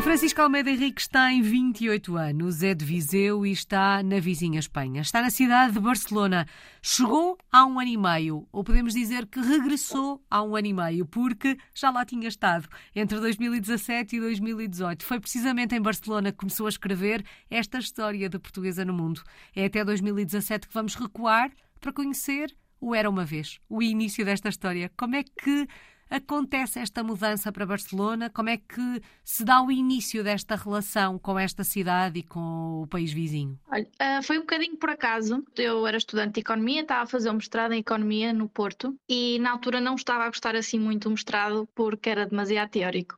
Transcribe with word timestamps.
A 0.00 0.02
Francisca 0.02 0.42
Almeida 0.42 0.70
Henriques 0.70 1.06
tem 1.06 1.42
28 1.42 2.16
anos, 2.16 2.62
é 2.62 2.72
de 2.72 2.86
Viseu 2.86 3.44
e 3.44 3.52
está 3.52 4.02
na 4.02 4.18
vizinha 4.18 4.58
Espanha. 4.58 5.02
Está 5.02 5.20
na 5.20 5.28
cidade 5.28 5.74
de 5.74 5.78
Barcelona. 5.78 6.46
Chegou 6.80 7.36
há 7.52 7.66
um 7.66 7.78
ano 7.78 7.90
e 7.90 7.98
meio, 7.98 8.48
ou 8.50 8.64
podemos 8.64 8.94
dizer 8.94 9.26
que 9.26 9.38
regressou 9.38 10.24
há 10.30 10.42
um 10.42 10.56
ano 10.56 10.68
e 10.68 10.72
meio, 10.72 11.04
porque 11.04 11.58
já 11.74 11.90
lá 11.90 12.02
tinha 12.06 12.28
estado 12.28 12.66
entre 12.96 13.20
2017 13.20 14.16
e 14.16 14.20
2018. 14.20 15.04
Foi 15.04 15.20
precisamente 15.20 15.74
em 15.74 15.82
Barcelona 15.82 16.32
que 16.32 16.38
começou 16.38 16.64
a 16.64 16.70
escrever 16.70 17.22
esta 17.50 17.78
história 17.78 18.26
de 18.30 18.38
portuguesa 18.38 18.86
no 18.86 18.94
mundo. 18.94 19.22
É 19.54 19.66
até 19.66 19.84
2017 19.84 20.66
que 20.66 20.72
vamos 20.72 20.94
recuar 20.94 21.52
para 21.78 21.92
conhecer 21.92 22.56
o 22.80 22.94
Era 22.94 23.10
Uma 23.10 23.26
Vez, 23.26 23.60
o 23.68 23.82
início 23.82 24.24
desta 24.24 24.48
história. 24.48 24.90
Como 24.96 25.14
é 25.14 25.22
que 25.22 25.68
acontece 26.10 26.80
esta 26.80 27.02
mudança 27.02 27.52
para 27.52 27.64
Barcelona? 27.64 28.28
Como 28.28 28.48
é 28.48 28.56
que 28.56 29.00
se 29.24 29.44
dá 29.44 29.62
o 29.62 29.70
início 29.70 30.24
desta 30.24 30.56
relação 30.56 31.18
com 31.18 31.38
esta 31.38 31.62
cidade 31.62 32.18
e 32.18 32.22
com 32.22 32.82
o 32.82 32.86
país 32.88 33.12
vizinho? 33.12 33.58
Olha, 33.70 33.86
uh, 34.02 34.22
foi 34.22 34.38
um 34.38 34.42
bocadinho 34.42 34.76
por 34.76 34.90
acaso. 34.90 35.42
Eu 35.56 35.86
era 35.86 35.96
estudante 35.96 36.34
de 36.34 36.40
Economia, 36.40 36.82
estava 36.82 37.02
a 37.04 37.06
fazer 37.06 37.30
um 37.30 37.34
mestrado 37.34 37.72
em 37.72 37.78
Economia 37.78 38.32
no 38.32 38.48
Porto 38.48 38.96
e 39.08 39.38
na 39.38 39.52
altura 39.52 39.80
não 39.80 39.94
estava 39.94 40.24
a 40.24 40.28
gostar 40.28 40.56
assim 40.56 40.78
muito 40.78 41.04
do 41.04 41.12
mestrado 41.12 41.68
porque 41.74 42.10
era 42.10 42.26
demasiado 42.26 42.70
teórico 42.70 43.16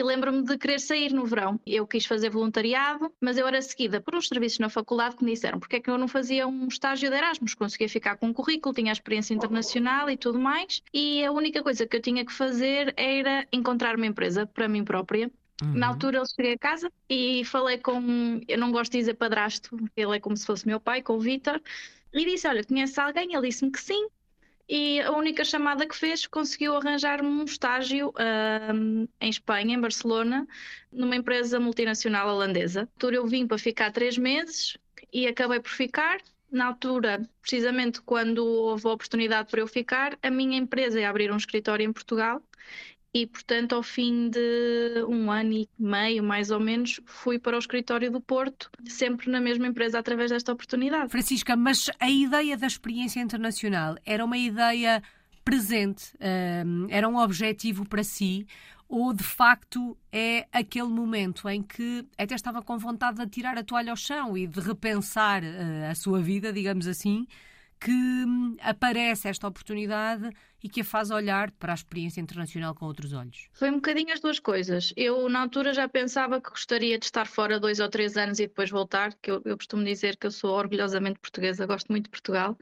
e 0.00 0.02
lembro-me 0.02 0.42
de 0.42 0.56
querer 0.56 0.80
sair 0.80 1.12
no 1.12 1.26
verão. 1.26 1.60
Eu 1.66 1.86
quis 1.86 2.06
fazer 2.06 2.30
voluntariado, 2.30 3.12
mas 3.20 3.36
eu 3.36 3.46
era 3.46 3.60
seguida 3.60 4.00
por 4.00 4.14
uns 4.14 4.28
serviços 4.28 4.58
na 4.58 4.70
faculdade 4.70 5.14
que 5.14 5.22
me 5.22 5.32
disseram 5.32 5.60
porque 5.60 5.76
é 5.76 5.80
que 5.80 5.90
eu 5.90 5.98
não 5.98 6.08
fazia 6.08 6.48
um 6.48 6.66
estágio 6.68 7.10
de 7.10 7.16
Erasmus. 7.16 7.54
Conseguia 7.54 7.88
ficar 7.88 8.16
com 8.16 8.28
um 8.28 8.32
currículo, 8.32 8.74
tinha 8.74 8.90
a 8.90 8.94
experiência 8.94 9.34
internacional 9.34 10.08
e 10.08 10.16
tudo 10.16 10.38
mais, 10.38 10.82
e 10.94 11.22
a 11.22 11.30
única 11.30 11.62
coisa 11.62 11.86
que 11.86 11.96
eu 11.96 12.00
tinha 12.00 12.24
que 12.24 12.32
fazer 12.32 12.94
era 12.96 13.46
encontrar 13.52 13.96
uma 13.96 14.06
empresa 14.06 14.46
para 14.46 14.66
mim 14.66 14.84
própria 14.84 15.30
Uhum. 15.62 15.74
Na 15.74 15.88
altura 15.88 16.16
eu 16.16 16.24
cheguei 16.24 16.54
a 16.54 16.58
casa 16.58 16.90
e 17.06 17.44
falei 17.44 17.76
com, 17.76 18.40
eu 18.48 18.56
não 18.56 18.72
gosto 18.72 18.92
de 18.92 18.98
dizer 18.98 19.12
padrasto, 19.12 19.76
ele 19.94 20.16
é 20.16 20.18
como 20.18 20.34
se 20.34 20.46
fosse 20.46 20.66
meu 20.66 20.80
pai, 20.80 21.02
com 21.02 21.16
o 21.16 21.20
Vitor, 21.20 21.60
e 22.14 22.24
disse: 22.24 22.48
Olha, 22.48 22.64
conhece 22.64 22.98
alguém? 22.98 23.34
Ele 23.34 23.48
disse-me 23.48 23.70
que 23.70 23.78
sim 23.78 24.08
e 24.72 25.00
a 25.00 25.10
única 25.10 25.44
chamada 25.44 25.84
que 25.84 25.96
fez 25.96 26.28
conseguiu 26.28 26.76
arranjar-me 26.76 27.28
um 27.28 27.42
estágio 27.42 28.14
um, 28.72 29.08
em 29.20 29.28
Espanha, 29.28 29.74
em 29.74 29.80
Barcelona, 29.80 30.46
numa 30.92 31.16
empresa 31.16 31.58
multinacional 31.58 32.28
holandesa. 32.28 32.88
Eu 33.02 33.26
vim 33.26 33.48
para 33.48 33.58
ficar 33.58 33.90
três 33.90 34.16
meses 34.16 34.78
e 35.12 35.26
acabei 35.26 35.58
por 35.58 35.72
ficar. 35.72 36.20
Na 36.52 36.66
altura, 36.66 37.28
precisamente 37.42 38.00
quando 38.00 38.44
houve 38.44 38.86
a 38.86 38.92
oportunidade 38.92 39.50
para 39.50 39.60
eu 39.60 39.66
ficar, 39.66 40.16
a 40.22 40.30
minha 40.30 40.56
empresa 40.56 41.00
ia 41.00 41.10
abrir 41.10 41.32
um 41.32 41.36
escritório 41.36 41.84
em 41.84 41.92
Portugal 41.92 42.40
e, 43.12 43.26
portanto, 43.26 43.74
ao 43.74 43.82
fim 43.82 44.28
de 44.30 45.04
um 45.08 45.30
ano 45.30 45.52
e 45.52 45.68
meio, 45.78 46.22
mais 46.22 46.50
ou 46.50 46.60
menos, 46.60 47.00
fui 47.04 47.38
para 47.38 47.56
o 47.56 47.58
escritório 47.58 48.10
do 48.10 48.20
Porto, 48.20 48.70
sempre 48.86 49.28
na 49.28 49.40
mesma 49.40 49.66
empresa, 49.66 49.98
através 49.98 50.30
desta 50.30 50.52
oportunidade. 50.52 51.10
Francisca, 51.10 51.56
mas 51.56 51.90
a 51.98 52.08
ideia 52.08 52.56
da 52.56 52.66
experiência 52.66 53.20
internacional 53.20 53.96
era 54.06 54.24
uma 54.24 54.38
ideia 54.38 55.02
presente, 55.44 56.12
um, 56.64 56.86
era 56.88 57.08
um 57.08 57.16
objetivo 57.16 57.84
para 57.88 58.04
si, 58.04 58.46
ou 58.88 59.12
de 59.12 59.24
facto 59.24 59.96
é 60.12 60.46
aquele 60.52 60.88
momento 60.88 61.48
em 61.48 61.62
que 61.62 62.06
até 62.16 62.34
estava 62.34 62.62
com 62.62 62.78
vontade 62.78 63.18
de 63.18 63.26
tirar 63.28 63.58
a 63.58 63.64
toalha 63.64 63.90
ao 63.90 63.96
chão 63.96 64.36
e 64.36 64.46
de 64.46 64.60
repensar 64.60 65.42
uh, 65.42 65.90
a 65.90 65.94
sua 65.96 66.20
vida, 66.20 66.52
digamos 66.52 66.86
assim? 66.86 67.26
Que 67.80 67.90
hum, 67.90 68.56
aparece 68.60 69.26
esta 69.26 69.48
oportunidade 69.48 70.30
e 70.62 70.68
que 70.68 70.82
a 70.82 70.84
faz 70.84 71.10
olhar 71.10 71.50
para 71.52 71.72
a 71.72 71.74
experiência 71.74 72.20
internacional 72.20 72.74
com 72.74 72.84
outros 72.84 73.14
olhos? 73.14 73.48
Foi 73.52 73.70
um 73.70 73.76
bocadinho 73.76 74.12
as 74.12 74.20
duas 74.20 74.38
coisas. 74.38 74.92
Eu, 74.94 75.26
na 75.30 75.40
altura, 75.40 75.72
já 75.72 75.88
pensava 75.88 76.38
que 76.40 76.50
gostaria 76.50 76.98
de 76.98 77.06
estar 77.06 77.26
fora 77.26 77.58
dois 77.58 77.80
ou 77.80 77.88
três 77.88 78.18
anos 78.18 78.38
e 78.38 78.46
depois 78.46 78.68
voltar, 78.70 79.14
que 79.22 79.30
eu, 79.30 79.40
eu 79.46 79.56
costumo 79.56 79.82
dizer 79.82 80.18
que 80.18 80.26
eu 80.26 80.30
sou 80.30 80.50
orgulhosamente 80.50 81.18
portuguesa, 81.18 81.64
gosto 81.64 81.88
muito 81.88 82.04
de 82.04 82.10
Portugal. 82.10 82.56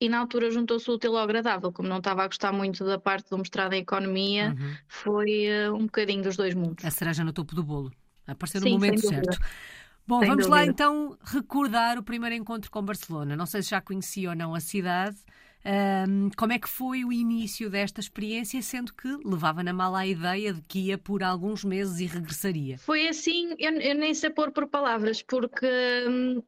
E 0.00 0.08
na 0.08 0.18
altura 0.18 0.50
juntou-se 0.50 0.90
o 0.90 0.94
útil 0.94 1.16
ao 1.16 1.22
agradável, 1.22 1.72
como 1.72 1.88
não 1.88 1.98
estava 1.98 2.24
a 2.24 2.26
gostar 2.26 2.52
muito 2.52 2.84
da 2.84 2.98
parte 2.98 3.30
do 3.30 3.38
mestrado 3.38 3.72
em 3.74 3.82
Economia, 3.82 4.54
uhum. 4.58 4.74
foi 4.88 5.46
uh, 5.46 5.74
um 5.74 5.84
bocadinho 5.86 6.24
dos 6.24 6.36
dois 6.36 6.54
mundos. 6.54 6.84
A 6.84 6.90
cereja 6.90 7.22
no 7.22 7.32
topo 7.32 7.54
do 7.54 7.62
bolo. 7.62 7.92
Apareceu 8.26 8.60
no 8.60 8.66
Sim, 8.66 8.72
momento 8.72 9.06
certo. 9.06 9.38
Bom, 10.06 10.20
Sem 10.20 10.28
vamos 10.28 10.46
dúvida. 10.46 10.62
lá 10.62 10.66
então 10.66 11.18
recordar 11.24 11.98
o 11.98 12.02
primeiro 12.02 12.34
encontro 12.34 12.70
com 12.70 12.82
Barcelona. 12.82 13.34
Não 13.36 13.46
sei 13.46 13.62
se 13.62 13.70
já 13.70 13.80
conhecia 13.80 14.30
ou 14.30 14.36
não 14.36 14.54
a 14.54 14.60
cidade. 14.60 15.16
Um, 16.08 16.30
como 16.36 16.52
é 16.52 16.60
que 16.60 16.68
foi 16.68 17.04
o 17.04 17.12
início 17.12 17.68
desta 17.68 17.98
experiência, 18.00 18.62
sendo 18.62 18.94
que 18.94 19.08
levava 19.24 19.64
na 19.64 19.72
mala 19.72 19.98
a 20.00 20.06
ideia 20.06 20.52
de 20.52 20.62
que 20.62 20.78
ia 20.78 20.96
por 20.96 21.24
alguns 21.24 21.64
meses 21.64 21.98
e 21.98 22.06
regressaria? 22.06 22.78
Foi 22.78 23.08
assim, 23.08 23.56
eu, 23.58 23.72
eu 23.72 23.94
nem 23.96 24.14
sei 24.14 24.30
pôr 24.30 24.52
por 24.52 24.68
palavras, 24.68 25.22
porque 25.22 25.66
hum, 26.08 26.40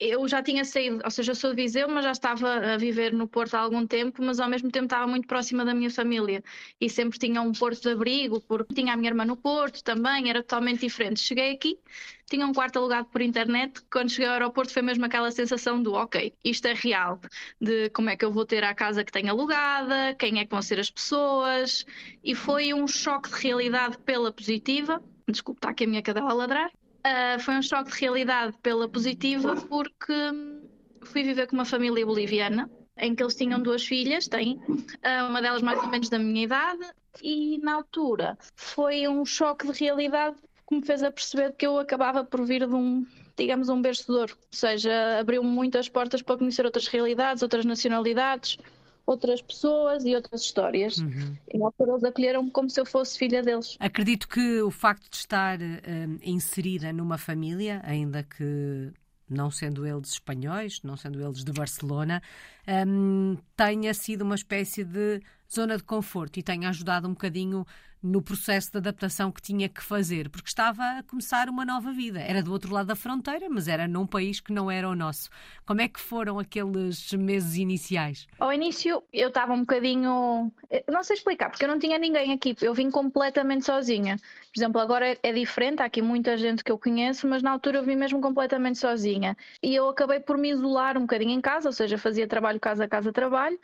eu 0.00 0.26
já 0.26 0.42
tinha 0.42 0.64
saído, 0.64 1.00
ou 1.04 1.10
seja, 1.10 1.32
eu 1.32 1.36
sou 1.36 1.50
de 1.50 1.62
Viseu, 1.62 1.86
mas 1.86 2.04
já 2.04 2.12
estava 2.12 2.72
a 2.72 2.76
viver 2.78 3.12
no 3.12 3.28
Porto 3.28 3.54
há 3.54 3.60
algum 3.60 3.86
tempo, 3.86 4.24
mas 4.24 4.40
ao 4.40 4.48
mesmo 4.48 4.70
tempo 4.70 4.86
estava 4.86 5.06
muito 5.06 5.28
próxima 5.28 5.62
da 5.62 5.74
minha 5.74 5.90
família 5.90 6.42
e 6.80 6.88
sempre 6.88 7.18
tinha 7.18 7.42
um 7.42 7.52
Porto 7.52 7.82
de 7.82 7.90
abrigo, 7.90 8.40
porque 8.40 8.74
tinha 8.74 8.94
a 8.94 8.96
minha 8.96 9.10
irmã 9.10 9.26
no 9.26 9.36
Porto 9.36 9.84
também, 9.84 10.30
era 10.30 10.42
totalmente 10.42 10.80
diferente. 10.80 11.20
Cheguei 11.20 11.52
aqui, 11.52 11.78
tinha 12.30 12.46
um 12.46 12.54
quarto 12.54 12.78
alugado 12.78 13.08
por 13.08 13.20
internet, 13.20 13.82
quando 13.92 14.10
cheguei 14.10 14.28
ao 14.28 14.32
aeroporto 14.32 14.72
foi 14.72 14.80
mesmo 14.80 15.04
aquela 15.04 15.30
sensação 15.30 15.82
do 15.82 15.92
ok, 15.92 16.32
isto 16.42 16.66
é 16.66 16.72
real, 16.72 17.20
de 17.60 17.90
como 17.90 18.08
é 18.08 18.16
que 18.16 18.24
eu 18.24 18.32
vou 18.32 18.46
ter 18.46 18.64
a 18.64 18.74
casa 18.74 19.04
que 19.04 19.12
tenho 19.12 19.28
alugada, 19.28 20.14
quem 20.18 20.38
é 20.38 20.44
que 20.44 20.50
vão 20.50 20.62
ser 20.62 20.80
as 20.80 20.90
pessoas, 20.90 21.84
e 22.24 22.34
foi 22.34 22.72
um 22.72 22.86
choque 22.88 23.28
de 23.28 23.36
realidade 23.36 23.98
pela 23.98 24.32
positiva. 24.32 25.02
Desculpe, 25.28 25.58
está 25.58 25.70
aqui 25.70 25.84
a 25.84 25.86
minha 25.86 26.02
cadela 26.02 26.30
a 26.30 26.34
ladrar. 26.34 26.70
Uh, 27.00 27.40
foi 27.40 27.54
um 27.54 27.62
choque 27.62 27.90
de 27.90 27.98
realidade 27.98 28.54
pela 28.62 28.88
positiva, 28.88 29.56
porque 29.56 30.12
fui 31.02 31.22
viver 31.22 31.46
com 31.46 31.56
uma 31.56 31.64
família 31.64 32.04
boliviana, 32.04 32.70
em 32.98 33.14
que 33.14 33.22
eles 33.22 33.34
tinham 33.34 33.60
duas 33.60 33.84
filhas, 33.84 34.28
têm, 34.28 34.56
uh, 34.56 35.28
uma 35.28 35.40
delas 35.40 35.62
mais 35.62 35.82
ou 35.82 35.88
menos 35.88 36.08
da 36.10 36.18
minha 36.18 36.44
idade, 36.44 36.84
e 37.22 37.58
na 37.58 37.74
altura 37.74 38.38
foi 38.54 39.08
um 39.08 39.24
choque 39.24 39.70
de 39.70 39.84
realidade 39.84 40.36
que 40.68 40.74
me 40.76 40.84
fez 40.84 41.00
perceber 41.00 41.52
que 41.56 41.66
eu 41.66 41.78
acabava 41.78 42.22
por 42.22 42.44
vir 42.44 42.66
de 42.66 42.74
um, 42.74 43.04
digamos, 43.36 43.68
um 43.68 43.80
berço 43.80 44.06
de 44.06 44.18
ouro. 44.18 44.36
Ou 44.38 44.56
seja, 44.58 45.18
abriu-me 45.18 45.48
muitas 45.48 45.88
portas 45.88 46.22
para 46.22 46.36
conhecer 46.36 46.64
outras 46.64 46.86
realidades, 46.86 47.42
outras 47.42 47.64
nacionalidades, 47.64 48.56
outras 49.10 49.42
pessoas 49.42 50.04
e 50.04 50.14
outras 50.14 50.42
histórias. 50.42 50.98
Uhum. 50.98 51.36
E 51.52 51.58
na 51.58 51.66
altura 51.66 51.92
eles 51.92 52.04
acolheram-me 52.04 52.50
como 52.50 52.70
se 52.70 52.80
eu 52.80 52.86
fosse 52.86 53.18
filha 53.18 53.42
deles. 53.42 53.76
Acredito 53.80 54.28
que 54.28 54.62
o 54.62 54.70
facto 54.70 55.10
de 55.10 55.16
estar 55.16 55.58
um, 55.60 56.18
inserida 56.22 56.92
numa 56.92 57.18
família, 57.18 57.80
ainda 57.84 58.22
que 58.22 58.92
não 59.28 59.50
sendo 59.50 59.86
eles 59.86 60.12
espanhóis, 60.12 60.80
não 60.82 60.96
sendo 60.96 61.20
eles 61.20 61.44
de 61.44 61.52
Barcelona, 61.52 62.22
um, 62.86 63.36
tenha 63.56 63.94
sido 63.94 64.22
uma 64.22 64.34
espécie 64.34 64.84
de 64.84 65.20
zona 65.52 65.76
de 65.76 65.82
conforto 65.82 66.38
e 66.38 66.42
tenha 66.42 66.68
ajudado 66.68 67.08
um 67.08 67.12
bocadinho 67.12 67.66
no 68.02 68.22
processo 68.22 68.72
de 68.72 68.78
adaptação 68.78 69.30
que 69.30 69.42
tinha 69.42 69.68
que 69.68 69.82
fazer, 69.82 70.30
porque 70.30 70.48
estava 70.48 70.82
a 70.82 71.02
começar 71.02 71.48
uma 71.48 71.64
nova 71.64 71.92
vida. 71.92 72.18
Era 72.18 72.42
do 72.42 72.50
outro 72.50 72.72
lado 72.72 72.86
da 72.86 72.96
fronteira, 72.96 73.46
mas 73.50 73.68
era 73.68 73.86
num 73.86 74.06
país 74.06 74.40
que 74.40 74.52
não 74.52 74.70
era 74.70 74.88
o 74.88 74.94
nosso. 74.94 75.28
Como 75.66 75.80
é 75.80 75.88
que 75.88 76.00
foram 76.00 76.38
aqueles 76.38 77.12
meses 77.12 77.56
iniciais? 77.56 78.26
Ao 78.38 78.52
início 78.52 79.02
eu 79.12 79.28
estava 79.28 79.52
um 79.52 79.60
bocadinho. 79.60 80.50
Não 80.88 81.04
sei 81.04 81.16
explicar, 81.16 81.50
porque 81.50 81.64
eu 81.64 81.68
não 81.68 81.78
tinha 81.78 81.98
ninguém 81.98 82.32
aqui, 82.32 82.56
eu 82.62 82.72
vim 82.72 82.90
completamente 82.90 83.66
sozinha. 83.66 84.16
Por 84.16 84.58
exemplo, 84.58 84.80
agora 84.80 85.16
é 85.22 85.32
diferente, 85.32 85.82
há 85.82 85.84
aqui 85.84 86.00
muita 86.00 86.36
gente 86.36 86.64
que 86.64 86.72
eu 86.72 86.78
conheço, 86.78 87.28
mas 87.28 87.42
na 87.42 87.50
altura 87.50 87.78
eu 87.78 87.84
vim 87.84 87.96
mesmo 87.96 88.20
completamente 88.20 88.78
sozinha. 88.78 89.36
E 89.62 89.74
eu 89.74 89.88
acabei 89.88 90.20
por 90.20 90.38
me 90.38 90.50
isolar 90.50 90.96
um 90.96 91.02
bocadinho 91.02 91.32
em 91.32 91.40
casa, 91.40 91.68
ou 91.68 91.72
seja, 91.72 91.98
fazia 91.98 92.26
trabalho 92.26 92.58
casa 92.58 92.84
a 92.84 92.88
casa 92.88 93.12
trabalho, 93.12 93.58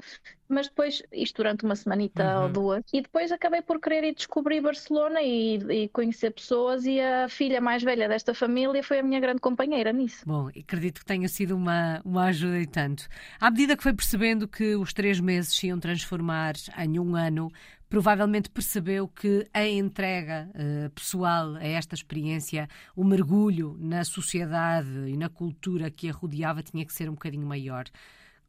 mas 0.49 0.69
depois, 0.69 1.03
isto 1.13 1.37
durante 1.37 1.65
uma 1.65 1.77
semanita 1.77 2.39
uhum. 2.39 2.43
ou 2.43 2.49
duas, 2.49 2.85
e 2.93 3.01
depois 3.01 3.33
acabei 3.33 3.63
por 3.63 3.81
querer 3.81 4.05
ir 4.05 4.15
descobrir 4.15 4.61
Barcelona 4.61 5.23
e, 5.23 5.57
e, 5.57 5.89
conhecer 5.89 6.31
pessoas, 6.31 6.85
e 6.85 7.01
a 7.01 7.29
filha 7.29 7.61
mais 7.61 7.83
velha 7.83 8.09
desta 8.09 8.35
família 8.35 8.83
foi 8.83 9.01
a 9.01 9.03
minha 9.03 9.21
grande 9.21 9.41
companheira 9.41 9.93
nisso. 9.93 10.25
Bom, 10.27 10.49
acredito 10.49 11.01
que 11.01 11.07
tenha 11.07 11.29
sido 11.29 11.57
uma, 11.57 12.01
uma 12.05 12.25
ajuda 12.25 12.61
e 12.61 12.67
tanto. 12.67 13.07
À 13.41 13.51
medida 13.51 13.77
que 13.77 13.83
foi 13.83 13.93
percebendo 13.93 14.49
que 14.49 14.77
os 14.77 14.93
três 14.93 15.21
meses 15.21 15.55
se 15.55 15.67
iam 15.69 15.79
transformar 15.79 16.55
em 16.79 16.99
um 16.99 17.17
ano, 17.17 17.51
provavelmente 17.89 18.51
percebeu 18.51 19.09
que 19.09 19.47
a 19.53 19.67
entrega 19.67 20.49
uh, 20.51 20.91
pessoal 20.91 21.55
a 21.57 21.65
esta 21.65 21.95
experiência, 21.95 22.69
o 22.95 23.05
mergulho 23.05 23.77
na 23.79 24.05
sociedade 24.05 25.09
e 25.09 25.17
na 25.17 25.29
cultura 25.29 25.91
que 25.91 26.09
a 26.09 26.13
rodeava 26.13 26.63
tinha 26.63 26.85
que 26.85 26.93
ser 26.93 27.09
um 27.09 27.15
bocadinho 27.15 27.47
maior. 27.47 27.85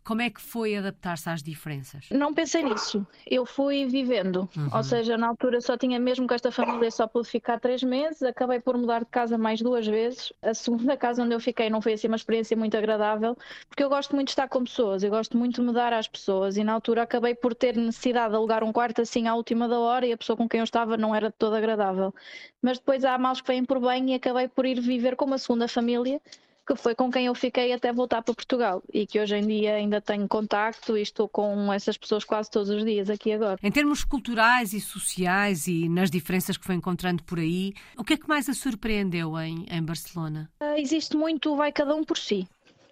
Como 0.08 0.22
é 0.22 0.30
que 0.30 0.40
foi 0.40 0.78
adaptar-se 0.78 1.30
às 1.30 1.44
diferenças? 1.44 2.06
Não 2.10 2.34
pensei 2.34 2.64
nisso. 2.64 3.06
Eu 3.30 3.46
fui 3.46 3.86
vivendo. 3.88 4.48
Uhum. 4.56 4.70
Ou 4.74 4.82
seja, 4.82 5.18
na 5.18 5.28
altura 5.28 5.60
só 5.60 5.78
tinha 5.78 6.00
mesmo 6.00 6.26
com 6.26 6.34
esta 6.34 6.50
família 6.50 6.90
só 6.90 7.06
pude 7.06 7.28
ficar 7.28 7.60
três 7.60 7.84
meses. 7.84 8.24
Acabei 8.24 8.62
por 8.62 8.78
mudar 8.78 9.00
de 9.00 9.08
casa 9.08 9.38
mais 9.38 9.62
duas 9.62 9.86
vezes. 9.86 10.32
A 10.42 10.54
segunda 10.54 10.96
casa 10.96 11.22
onde 11.24 11.36
eu 11.36 11.42
fiquei 11.42 11.70
não 11.70 11.82
foi 11.82 11.92
assim 11.92 12.08
uma 12.08 12.16
experiência 12.16 12.56
muito 12.56 12.78
agradável, 12.78 13.38
porque 13.68 13.84
eu 13.84 13.90
gosto 13.90 14.16
muito 14.16 14.28
de 14.28 14.32
estar 14.32 14.48
com 14.48 14.64
pessoas, 14.64 15.04
eu 15.04 15.10
gosto 15.10 15.38
muito 15.38 15.56
de 15.56 15.62
mudar 15.62 15.92
às 15.92 16.08
pessoas. 16.08 16.56
E 16.56 16.64
na 16.64 16.72
altura 16.72 17.04
acabei 17.04 17.36
por 17.36 17.54
ter 17.54 17.76
necessidade 17.76 18.30
de 18.30 18.38
alugar 18.38 18.64
um 18.64 18.72
quarto 18.72 19.02
assim 19.02 19.28
à 19.28 19.36
última 19.36 19.68
da 19.68 19.78
hora 19.78 20.08
e 20.08 20.14
a 20.14 20.18
pessoa 20.18 20.38
com 20.38 20.48
quem 20.48 20.62
eu 20.62 20.64
estava 20.64 20.96
não 20.96 21.14
era 21.14 21.28
de 21.28 21.36
todo 21.38 21.54
agradável. 21.54 22.16
Mas 22.62 22.80
depois 22.80 23.04
há 23.04 23.18
males 23.18 23.42
que 23.42 23.48
vêm 23.50 23.66
por 23.66 23.82
bem 23.82 24.12
e 24.12 24.14
acabei 24.14 24.48
por 24.48 24.66
ir 24.66 24.80
viver 24.80 25.18
com 25.18 25.26
uma 25.26 25.38
segunda 25.38 25.68
família 25.68 26.22
que 26.68 26.76
foi 26.76 26.94
com 26.94 27.10
quem 27.10 27.28
eu 27.28 27.36
fiquei 27.36 27.72
até 27.72 27.94
voltar 27.94 28.22
para 28.22 28.34
Portugal 28.34 28.84
e 28.94 29.08
que 29.08 29.20
hoje 29.20 29.36
em 29.38 29.48
dia 29.48 29.76
ainda 29.76 30.02
tenho 30.02 30.28
contacto 30.28 30.98
e 30.98 31.02
estou 31.02 31.30
com 31.30 31.72
essas 31.72 31.98
pessoas 31.98 32.26
quase 32.26 32.52
todos 32.52 32.70
os 32.70 32.84
dias 32.84 33.10
aqui 33.10 33.32
agora. 33.32 33.58
Em 33.64 33.72
termos 33.72 34.04
culturais 34.04 34.74
e 34.74 34.82
sociais 34.82 35.68
e 35.68 35.88
nas 35.88 36.12
diferenças 36.12 36.58
que 36.58 36.66
foi 36.66 36.76
encontrando 36.76 37.24
por 37.24 37.40
aí, 37.40 37.74
o 37.98 38.04
que 38.04 38.14
é 38.14 38.18
que 38.18 38.28
mais 38.28 38.50
a 38.50 38.54
surpreendeu 38.54 39.40
em, 39.40 39.66
em 39.70 39.82
Barcelona? 39.82 40.50
Uh, 40.62 40.78
existe 40.78 41.16
muito 41.16 41.56
vai 41.56 41.72
cada 41.72 41.96
um 41.96 42.04
por 42.04 42.18
si. 42.18 42.48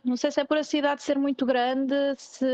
Não 0.05 0.15
sei 0.15 0.29
se 0.29 0.39
é 0.39 0.43
por 0.43 0.55
a 0.55 0.63
cidade 0.63 1.01
ser 1.01 1.17
muito 1.17 1.47
grande, 1.47 1.95
se 2.15 2.45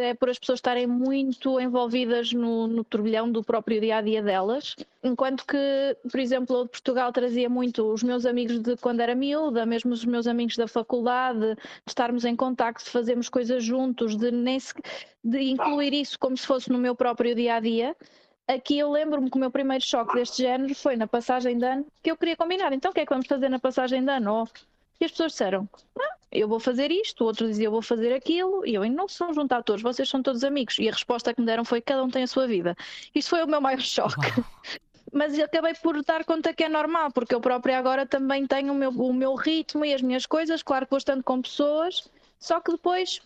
é 0.00 0.14
por 0.14 0.30
as 0.30 0.38
pessoas 0.38 0.56
estarem 0.56 0.86
muito 0.86 1.60
envolvidas 1.60 2.32
no, 2.32 2.66
no 2.66 2.82
turbilhão 2.82 3.30
do 3.30 3.44
próprio 3.44 3.78
dia 3.78 3.98
a 3.98 4.00
dia 4.00 4.22
delas. 4.22 4.74
Enquanto 5.02 5.44
que, 5.44 5.58
por 6.10 6.18
exemplo, 6.18 6.56
o 6.56 6.64
de 6.64 6.70
Portugal 6.70 7.12
trazia 7.12 7.46
muito 7.46 7.92
os 7.92 8.02
meus 8.02 8.24
amigos 8.24 8.58
de 8.58 8.74
quando 8.78 9.00
era 9.00 9.14
miúda, 9.14 9.66
mesmo 9.66 9.92
os 9.92 10.02
meus 10.02 10.26
amigos 10.26 10.56
da 10.56 10.66
faculdade, 10.66 11.54
de 11.54 11.60
estarmos 11.86 12.24
em 12.24 12.34
contacto, 12.34 12.82
de 12.82 12.90
fazermos 12.90 13.28
coisas 13.28 13.62
juntos, 13.62 14.16
de, 14.16 14.30
nem 14.30 14.58
se, 14.58 14.72
de 15.22 15.42
incluir 15.42 15.92
isso 15.92 16.18
como 16.18 16.38
se 16.38 16.46
fosse 16.46 16.70
no 16.70 16.78
meu 16.78 16.94
próprio 16.94 17.34
dia 17.34 17.56
a 17.56 17.60
dia 17.60 17.94
aqui 18.46 18.78
eu 18.78 18.90
lembro-me 18.90 19.30
que 19.30 19.36
o 19.36 19.40
meu 19.40 19.50
primeiro 19.50 19.84
choque 19.84 20.14
deste 20.14 20.42
género 20.42 20.74
foi 20.74 20.96
na 20.96 21.06
passagem 21.06 21.56
de 21.58 21.64
ano 21.64 21.86
que 22.02 22.10
eu 22.10 22.16
queria 22.16 22.36
combinar. 22.36 22.72
Então 22.72 22.90
o 22.90 22.94
que 22.94 23.00
é 23.00 23.06
que 23.06 23.12
vamos 23.12 23.26
fazer 23.26 23.50
na 23.50 23.58
passagem 23.58 24.02
de 24.02 24.10
ano? 24.10 24.48
E 25.00 25.04
as 25.04 25.10
pessoas 25.10 25.32
disseram: 25.32 25.68
eu 26.34 26.48
vou 26.48 26.58
fazer 26.58 26.90
isto, 26.90 27.22
o 27.22 27.26
outro 27.28 27.46
dizia 27.46 27.66
eu 27.66 27.70
vou 27.70 27.80
fazer 27.80 28.12
aquilo, 28.12 28.66
e 28.66 28.74
eu 28.74 28.82
ainda 28.82 28.96
não 28.96 29.08
são 29.08 29.32
juntar 29.32 29.62
todos, 29.62 29.82
vocês 29.82 30.08
são 30.08 30.22
todos 30.22 30.42
amigos. 30.42 30.78
E 30.78 30.88
a 30.88 30.92
resposta 30.92 31.32
que 31.32 31.40
me 31.40 31.46
deram 31.46 31.64
foi: 31.64 31.80
cada 31.80 32.02
um 32.02 32.10
tem 32.10 32.24
a 32.24 32.26
sua 32.26 32.46
vida. 32.46 32.76
Isso 33.14 33.30
foi 33.30 33.42
o 33.44 33.46
meu 33.46 33.60
maior 33.60 33.80
choque. 33.80 34.14
Mas 35.12 35.38
acabei 35.38 35.74
por 35.74 36.02
dar 36.02 36.24
conta 36.24 36.52
que 36.52 36.64
é 36.64 36.68
normal, 36.68 37.12
porque 37.12 37.32
eu 37.32 37.40
própria 37.40 37.78
agora 37.78 38.04
também 38.04 38.46
tenho 38.48 38.72
o 38.72 38.76
meu, 38.76 38.90
o 38.90 39.12
meu 39.12 39.36
ritmo 39.36 39.84
e 39.84 39.94
as 39.94 40.02
minhas 40.02 40.26
coisas. 40.26 40.60
Claro 40.60 40.86
que 40.86 40.90
vou 40.90 40.98
estando 40.98 41.22
com 41.22 41.40
pessoas, 41.40 42.10
só 42.36 42.60
que 42.60 42.72
depois, 42.72 43.20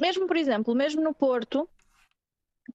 mesmo 0.00 0.28
por 0.28 0.36
exemplo, 0.36 0.72
mesmo 0.72 1.02
no 1.02 1.12
Porto, 1.12 1.68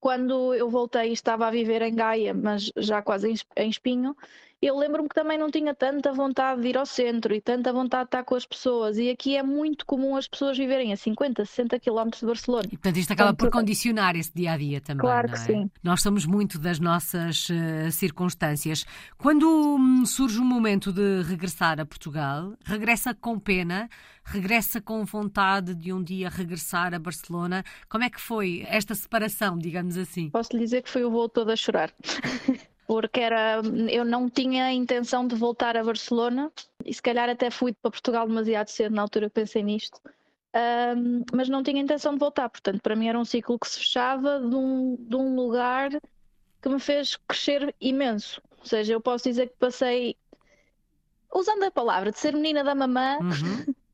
quando 0.02 0.54
eu 0.54 0.70
voltei 0.70 1.10
e 1.10 1.14
estava 1.14 1.48
a 1.48 1.52
viver 1.52 1.82
em 1.82 1.96
Gaia, 1.96 2.34
mas 2.34 2.70
já 2.76 3.02
quase 3.02 3.34
em 3.56 3.70
Espinho, 3.70 4.16
eu 4.60 4.76
lembro-me 4.76 5.08
que 5.08 5.14
também 5.14 5.38
não 5.38 5.52
tinha 5.52 5.76
tanta 5.76 6.12
vontade 6.12 6.62
de 6.62 6.70
ir 6.70 6.78
ao 6.78 6.86
centro 6.86 7.34
e 7.34 7.40
tanta 7.40 7.72
vontade 7.72 8.06
de 8.06 8.08
estar 8.08 8.24
com 8.24 8.34
as 8.34 8.46
pessoas. 8.46 8.98
E 8.98 9.10
aqui 9.10 9.38
é 9.38 9.44
muito 9.44 9.86
comum 9.86 10.16
as 10.16 10.28
pessoas 10.28 10.58
viverem 10.58 10.92
a 10.92 10.98
50, 10.98 11.46
60 11.46 11.80
quilómetros 11.80 12.22
de 12.22 12.26
Barcelona. 12.26 12.66
E 12.66 12.78
portanto 12.78 12.98
isto 12.98 13.14
acaba 13.14 13.36
por 13.36 13.52
condicionar 13.52 14.16
esse 14.16 14.32
dia 14.34 14.54
a 14.54 14.58
dia 14.58 14.82
também. 14.82 15.02
Claro 15.02 15.28
que 15.28 15.36
é? 15.36 15.38
sim. 15.38 15.72
Nós 15.84 16.02
somos 16.02 16.26
muito 16.26 16.58
das 16.58 16.80
nossas 16.80 17.48
uh, 17.50 17.92
circunstâncias. 17.92 18.84
Quando 19.18 19.48
hum, 19.48 20.04
surge 20.06 20.40
o 20.40 20.46
momento 20.46 20.92
de 20.92 21.22
regressar 21.22 21.80
a 21.80 21.86
Portugal, 21.86 22.54
regressa 22.66 23.14
com 23.14 23.40
pena, 23.40 23.88
regressa 24.24 24.82
com 24.82 25.06
vontade 25.06 25.76
de 25.76 25.94
um 25.94 26.04
dia 26.04 26.30
regressar 26.30 26.96
a 26.96 27.00
Barcelona. 27.00 27.64
Como 27.88 28.04
é 28.04 28.10
que 28.10 28.20
foi 28.20 28.66
esta 28.68 28.96
separação, 28.96 29.56
digamos 29.56 29.98
assim? 29.98 30.32
Posso 30.32 30.54
lhe 30.54 30.64
dizer 30.64 30.82
que 30.82 30.90
foi 30.90 31.04
o 31.04 31.12
voo 31.12 31.30
todo 31.30 31.52
a 31.52 31.56
chorar. 31.56 31.94
porque 32.88 33.20
era, 33.20 33.62
eu 33.92 34.06
não 34.06 34.30
tinha 34.30 34.66
a 34.66 34.74
intenção 34.74 35.28
de 35.28 35.36
voltar 35.36 35.76
a 35.76 35.84
Barcelona 35.84 36.50
e 36.86 36.94
se 36.94 37.02
calhar 37.02 37.30
até 37.30 37.52
fui 37.52 37.74
para 37.74 37.92
Portugal 37.92 38.26
demasiado 38.26 38.70
cedo 38.70 38.96
na 38.96 39.02
altura 39.02 39.30
que 39.30 39.36
pensei 39.36 39.62
nisto, 39.62 40.00
um, 40.96 41.24
mas 41.34 41.50
não 41.50 41.62
tinha 41.62 41.82
intenção 41.82 42.14
de 42.14 42.20
voltar, 42.20 42.48
portanto 42.50 42.82
para 42.82 42.96
mim 42.96 43.10
era 43.10 43.20
um 43.20 43.26
ciclo 43.26 43.60
que 43.60 43.68
se 43.68 43.80
fechava 43.80 44.40
de 44.40 44.56
um, 44.56 44.96
de 44.98 45.16
um 45.18 45.36
lugar 45.36 45.90
que 46.62 46.70
me 46.70 46.80
fez 46.80 47.18
crescer 47.28 47.76
imenso, 47.82 48.42
ou 48.58 48.66
seja, 48.66 48.94
eu 48.94 49.02
posso 49.02 49.26
dizer 49.26 49.50
que 49.50 49.58
passei, 49.60 50.16
usando 51.34 51.64
a 51.64 51.72
palavra 51.72 52.10
de 52.10 52.18
ser 52.18 52.34
menina 52.34 52.64
da 52.64 52.74
mamã, 52.74 53.18
uhum. 53.20 53.74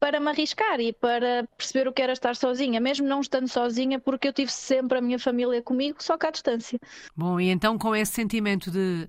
para 0.00 0.18
me 0.18 0.28
arriscar 0.28 0.80
e 0.80 0.94
para 0.94 1.46
perceber 1.58 1.86
o 1.86 1.92
que 1.92 2.00
era 2.00 2.14
estar 2.14 2.34
sozinha, 2.34 2.80
mesmo 2.80 3.06
não 3.06 3.20
estando 3.20 3.46
sozinha, 3.46 4.00
porque 4.00 4.26
eu 4.26 4.32
tive 4.32 4.50
sempre 4.50 4.96
a 4.98 5.02
minha 5.02 5.18
família 5.18 5.62
comigo, 5.62 6.02
só 6.02 6.16
que 6.16 6.26
à 6.26 6.30
distância. 6.30 6.80
Bom, 7.14 7.38
e 7.38 7.50
então 7.50 7.76
com 7.76 7.94
esse 7.94 8.12
sentimento 8.12 8.70
de 8.70 9.06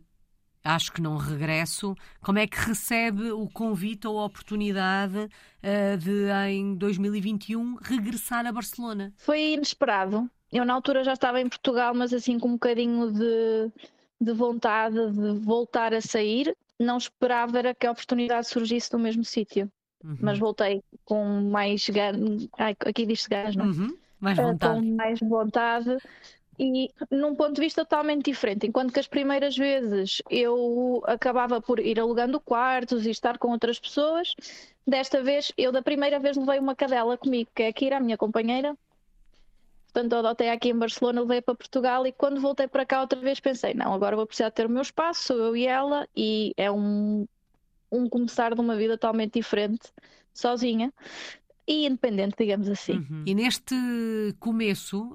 acho 0.64 0.92
que 0.92 1.02
não 1.02 1.18
regresso, 1.18 1.96
como 2.22 2.38
é 2.38 2.46
que 2.46 2.58
recebe 2.58 3.32
o 3.32 3.50
convite 3.50 4.06
ou 4.06 4.20
a 4.20 4.26
oportunidade 4.26 5.18
uh, 5.18 5.98
de, 5.98 6.30
em 6.50 6.76
2021, 6.76 7.78
regressar 7.82 8.46
a 8.46 8.52
Barcelona? 8.52 9.14
Foi 9.18 9.54
inesperado. 9.54 10.30
Eu, 10.52 10.66
na 10.66 10.74
altura, 10.74 11.04
já 11.04 11.14
estava 11.14 11.40
em 11.40 11.48
Portugal, 11.48 11.94
mas 11.96 12.14
assim 12.14 12.38
com 12.38 12.50
um 12.50 12.54
bocadinho 12.54 13.12
de, 13.12 13.72
de 14.20 14.34
vontade 14.34 14.96
de 15.12 15.40
voltar 15.40 15.94
a 15.94 16.02
sair. 16.02 16.56
Não 16.78 16.98
esperava 16.98 17.58
era 17.58 17.74
que 17.74 17.88
a 17.88 17.92
oportunidade 17.92 18.48
surgisse 18.48 18.92
no 18.92 19.00
mesmo 19.00 19.24
sítio. 19.24 19.72
Uhum. 20.04 20.18
Mas 20.20 20.40
voltei 20.40 20.84
com 21.06 21.24
mais 21.42 21.88
ganas. 21.90 22.48
Aqui 22.86 23.06
diz-se 23.06 23.30
ganas, 23.30 23.56
não? 23.56 23.66
Uhum. 23.66 23.98
Mais 24.20 24.38
eh, 24.38 24.42
vontade. 24.42 24.80
Com 24.80 24.96
mais 24.96 25.20
vontade 25.20 25.98
e 26.60 26.92
num 27.10 27.36
ponto 27.36 27.56
de 27.56 27.62
vista 27.62 27.84
totalmente 27.84 28.26
diferente. 28.26 28.68
Enquanto 28.68 28.94
que 28.94 29.00
as 29.00 29.08
primeiras 29.08 29.58
vezes 29.58 30.22
eu 30.30 31.02
acabava 31.08 31.60
por 31.60 31.80
ir 31.80 32.00
alugando 32.00 32.40
quartos 32.40 33.06
e 33.08 33.10
estar 33.10 33.40
com 33.40 33.50
outras 33.50 33.80
pessoas, 33.80 34.36
desta 34.86 35.24
vez 35.24 35.52
eu 35.58 35.72
da 35.72 35.82
primeira 35.82 36.20
vez 36.20 36.38
levei 36.38 36.60
uma 36.60 36.76
cadela 36.76 37.18
comigo, 37.18 37.50
que 37.56 37.64
é 37.64 37.68
a 37.70 37.74
Kira, 37.74 37.98
a 37.98 38.00
minha 38.00 38.18
companheira. 38.18 38.78
Portanto, 39.92 40.14
adotei 40.14 40.50
aqui 40.50 40.70
em 40.70 40.78
Barcelona, 40.78 41.22
levei 41.22 41.42
para 41.42 41.56
Portugal 41.56 42.06
e 42.06 42.12
quando 42.12 42.40
voltei 42.40 42.68
para 42.68 42.86
cá 42.86 43.02
outra 43.02 43.20
vez 43.20 43.40
pensei, 43.40 43.74
não, 43.74 43.94
agora 43.94 44.16
vou 44.16 44.28
precisar 44.28 44.52
ter 44.52 44.68
o 44.68 44.70
meu 44.70 44.84
espaço, 44.84 45.24
sou 45.24 45.38
eu 45.38 45.56
e 45.58 45.68
ela, 45.68 46.08
e 46.16 46.54
é 46.56 46.72
um, 46.72 47.26
um 47.92 48.08
começar 48.08 48.54
de 48.56 48.62
uma 48.62 48.76
vida 48.76 48.98
totalmente 48.98 49.34
diferente, 49.34 49.92
sozinha 50.34 50.94
e 51.68 51.86
independente, 51.86 52.36
digamos 52.38 52.70
assim. 52.70 53.06
Uhum. 53.10 53.24
E 53.26 53.36
neste 53.36 53.76
começo, 54.40 55.12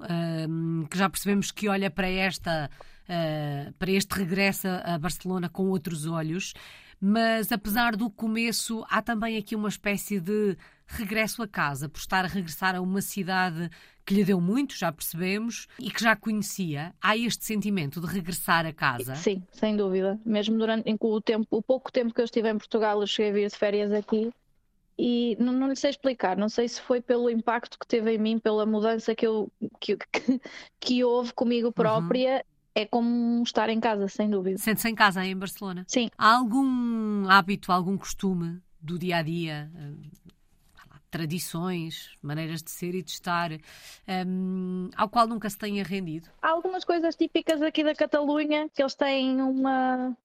que 0.89 0.97
já 0.97 1.09
percebemos 1.09 1.51
que 1.51 1.67
olha 1.67 1.89
para 1.89 2.07
esta, 2.07 2.69
uh, 3.03 3.73
para 3.73 3.91
este 3.91 4.13
regresso 4.13 4.67
a 4.67 4.97
Barcelona 4.97 5.49
com 5.49 5.69
outros 5.69 6.05
olhos, 6.05 6.53
mas 6.99 7.51
apesar 7.51 7.95
do 7.95 8.09
começo, 8.09 8.85
há 8.89 9.01
também 9.01 9.37
aqui 9.37 9.55
uma 9.55 9.69
espécie 9.69 10.19
de 10.19 10.57
regresso 10.87 11.43
a 11.43 11.47
casa, 11.47 11.89
por 11.89 11.99
estar 11.99 12.23
a 12.23 12.27
regressar 12.27 12.75
a 12.75 12.81
uma 12.81 13.01
cidade 13.01 13.69
que 14.05 14.13
lhe 14.13 14.23
deu 14.23 14.39
muito, 14.39 14.77
já 14.77 14.89
percebemos, 14.89 15.67
e 15.79 15.91
que 15.91 16.01
já 16.01 16.15
conhecia. 16.15 16.93
Há 17.01 17.17
este 17.17 17.43
sentimento 17.43 17.99
de 17.99 18.07
regressar 18.07 18.65
a 18.65 18.71
casa? 18.71 19.15
Sim, 19.15 19.43
sem 19.51 19.75
dúvida. 19.75 20.17
Mesmo 20.25 20.57
durante 20.57 20.95
o, 20.99 21.21
tempo, 21.21 21.45
o 21.51 21.61
pouco 21.61 21.91
tempo 21.91 22.13
que 22.13 22.21
eu 22.21 22.25
estive 22.25 22.49
em 22.49 22.57
Portugal, 22.57 23.01
eu 23.01 23.07
cheguei 23.07 23.31
a 23.31 23.33
vir 23.33 23.49
de 23.49 23.57
férias 23.57 23.91
aqui 23.91 24.31
e 24.97 25.37
não, 25.39 25.53
não 25.53 25.67
lhe 25.67 25.75
sei 25.75 25.91
explicar, 25.91 26.35
não 26.37 26.49
sei 26.49 26.67
se 26.67 26.81
foi 26.81 27.01
pelo 27.01 27.29
impacto 27.29 27.77
que 27.77 27.85
teve 27.85 28.15
em 28.15 28.17
mim, 28.17 28.39
pela 28.39 28.65
mudança 28.65 29.13
que, 29.13 29.27
eu, 29.27 29.51
que, 29.79 29.95
que, 29.97 30.41
que 30.79 31.03
houve 31.03 31.33
comigo 31.33 31.71
própria. 31.71 32.43
É 32.77 32.85
como 32.85 33.41
estar 33.41 33.69
em 33.69 33.79
casa, 33.79 34.07
sem 34.07 34.29
dúvida. 34.29 34.59
Sente-se 34.59 34.87
em 34.87 34.93
casa 34.93 35.25
em 35.25 35.35
Barcelona? 35.35 35.83
Sim. 35.87 36.11
Há 36.15 36.35
algum 36.35 37.27
hábito, 37.27 37.71
algum 37.71 37.97
costume 37.97 38.61
do 38.79 38.99
dia 38.99 39.17
a 39.17 39.23
dia? 39.23 39.71
Tradições, 41.09 42.11
maneiras 42.21 42.61
de 42.61 42.69
ser 42.69 42.93
e 42.93 43.01
de 43.01 43.09
estar, 43.09 43.49
um, 44.27 44.91
ao 44.95 45.09
qual 45.09 45.25
nunca 45.25 45.49
se 45.49 45.57
tenha 45.57 45.83
rendido? 45.83 46.29
Há 46.39 46.51
algumas 46.51 46.85
coisas 46.85 47.15
típicas 47.15 47.63
aqui 47.63 47.83
da 47.83 47.95
Catalunha, 47.95 48.69
que 48.69 48.83
eles 48.83 48.93
têm 48.93 49.41
uma, 49.41 50.15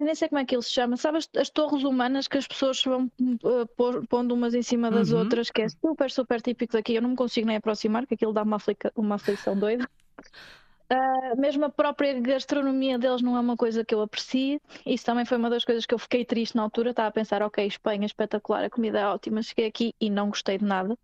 eu 0.00 0.06
nem 0.06 0.14
sei 0.14 0.30
como 0.30 0.38
é 0.38 0.46
que 0.46 0.54
ele 0.54 0.62
se 0.62 0.70
chama. 0.70 0.96
Sabe 0.96 1.18
as, 1.18 1.50
torres 1.50 1.84
humanas 1.84 2.26
que 2.26 2.38
as 2.38 2.46
pessoas 2.46 2.82
vão 2.82 3.12
uh, 3.20 4.06
pondo 4.08 4.32
umas 4.32 4.54
em 4.54 4.62
cima 4.62 4.90
das 4.90 5.10
uhum. 5.10 5.18
outras, 5.18 5.50
que 5.50 5.60
é 5.60 5.68
super, 5.68 6.10
super 6.10 6.40
típico 6.40 6.72
daqui. 6.72 6.94
Eu 6.94 7.02
não 7.02 7.10
me 7.10 7.16
consigo 7.16 7.46
nem 7.46 7.56
aproximar, 7.56 8.06
que 8.06 8.14
aquilo 8.14 8.32
dá 8.32 8.44
uma, 8.44 8.56
aflica, 8.56 8.90
uma 8.96 9.16
aflição 9.16 9.54
doida. 9.54 9.86
Uh, 10.90 11.40
mesmo 11.40 11.64
a 11.64 11.70
própria 11.70 12.20
gastronomia 12.20 12.98
deles 12.98 13.22
não 13.22 13.36
é 13.36 13.40
uma 13.40 13.56
coisa 13.56 13.84
que 13.84 13.94
eu 13.94 14.02
aprecie. 14.02 14.60
Isso 14.84 15.04
também 15.04 15.24
foi 15.24 15.38
uma 15.38 15.48
das 15.48 15.64
coisas 15.64 15.86
que 15.86 15.94
eu 15.94 15.98
fiquei 15.98 16.24
triste 16.24 16.56
na 16.56 16.62
altura. 16.62 16.90
Estava 16.90 17.08
a 17.08 17.12
pensar, 17.12 17.42
ok, 17.42 17.66
Espanha 17.66 18.04
é 18.04 18.06
espetacular, 18.06 18.64
a 18.64 18.70
comida 18.70 19.00
é 19.00 19.06
ótima. 19.06 19.42
Cheguei 19.42 19.66
aqui 19.66 19.94
e 20.00 20.10
não 20.10 20.28
gostei 20.28 20.58
de 20.58 20.64
nada. 20.64 20.98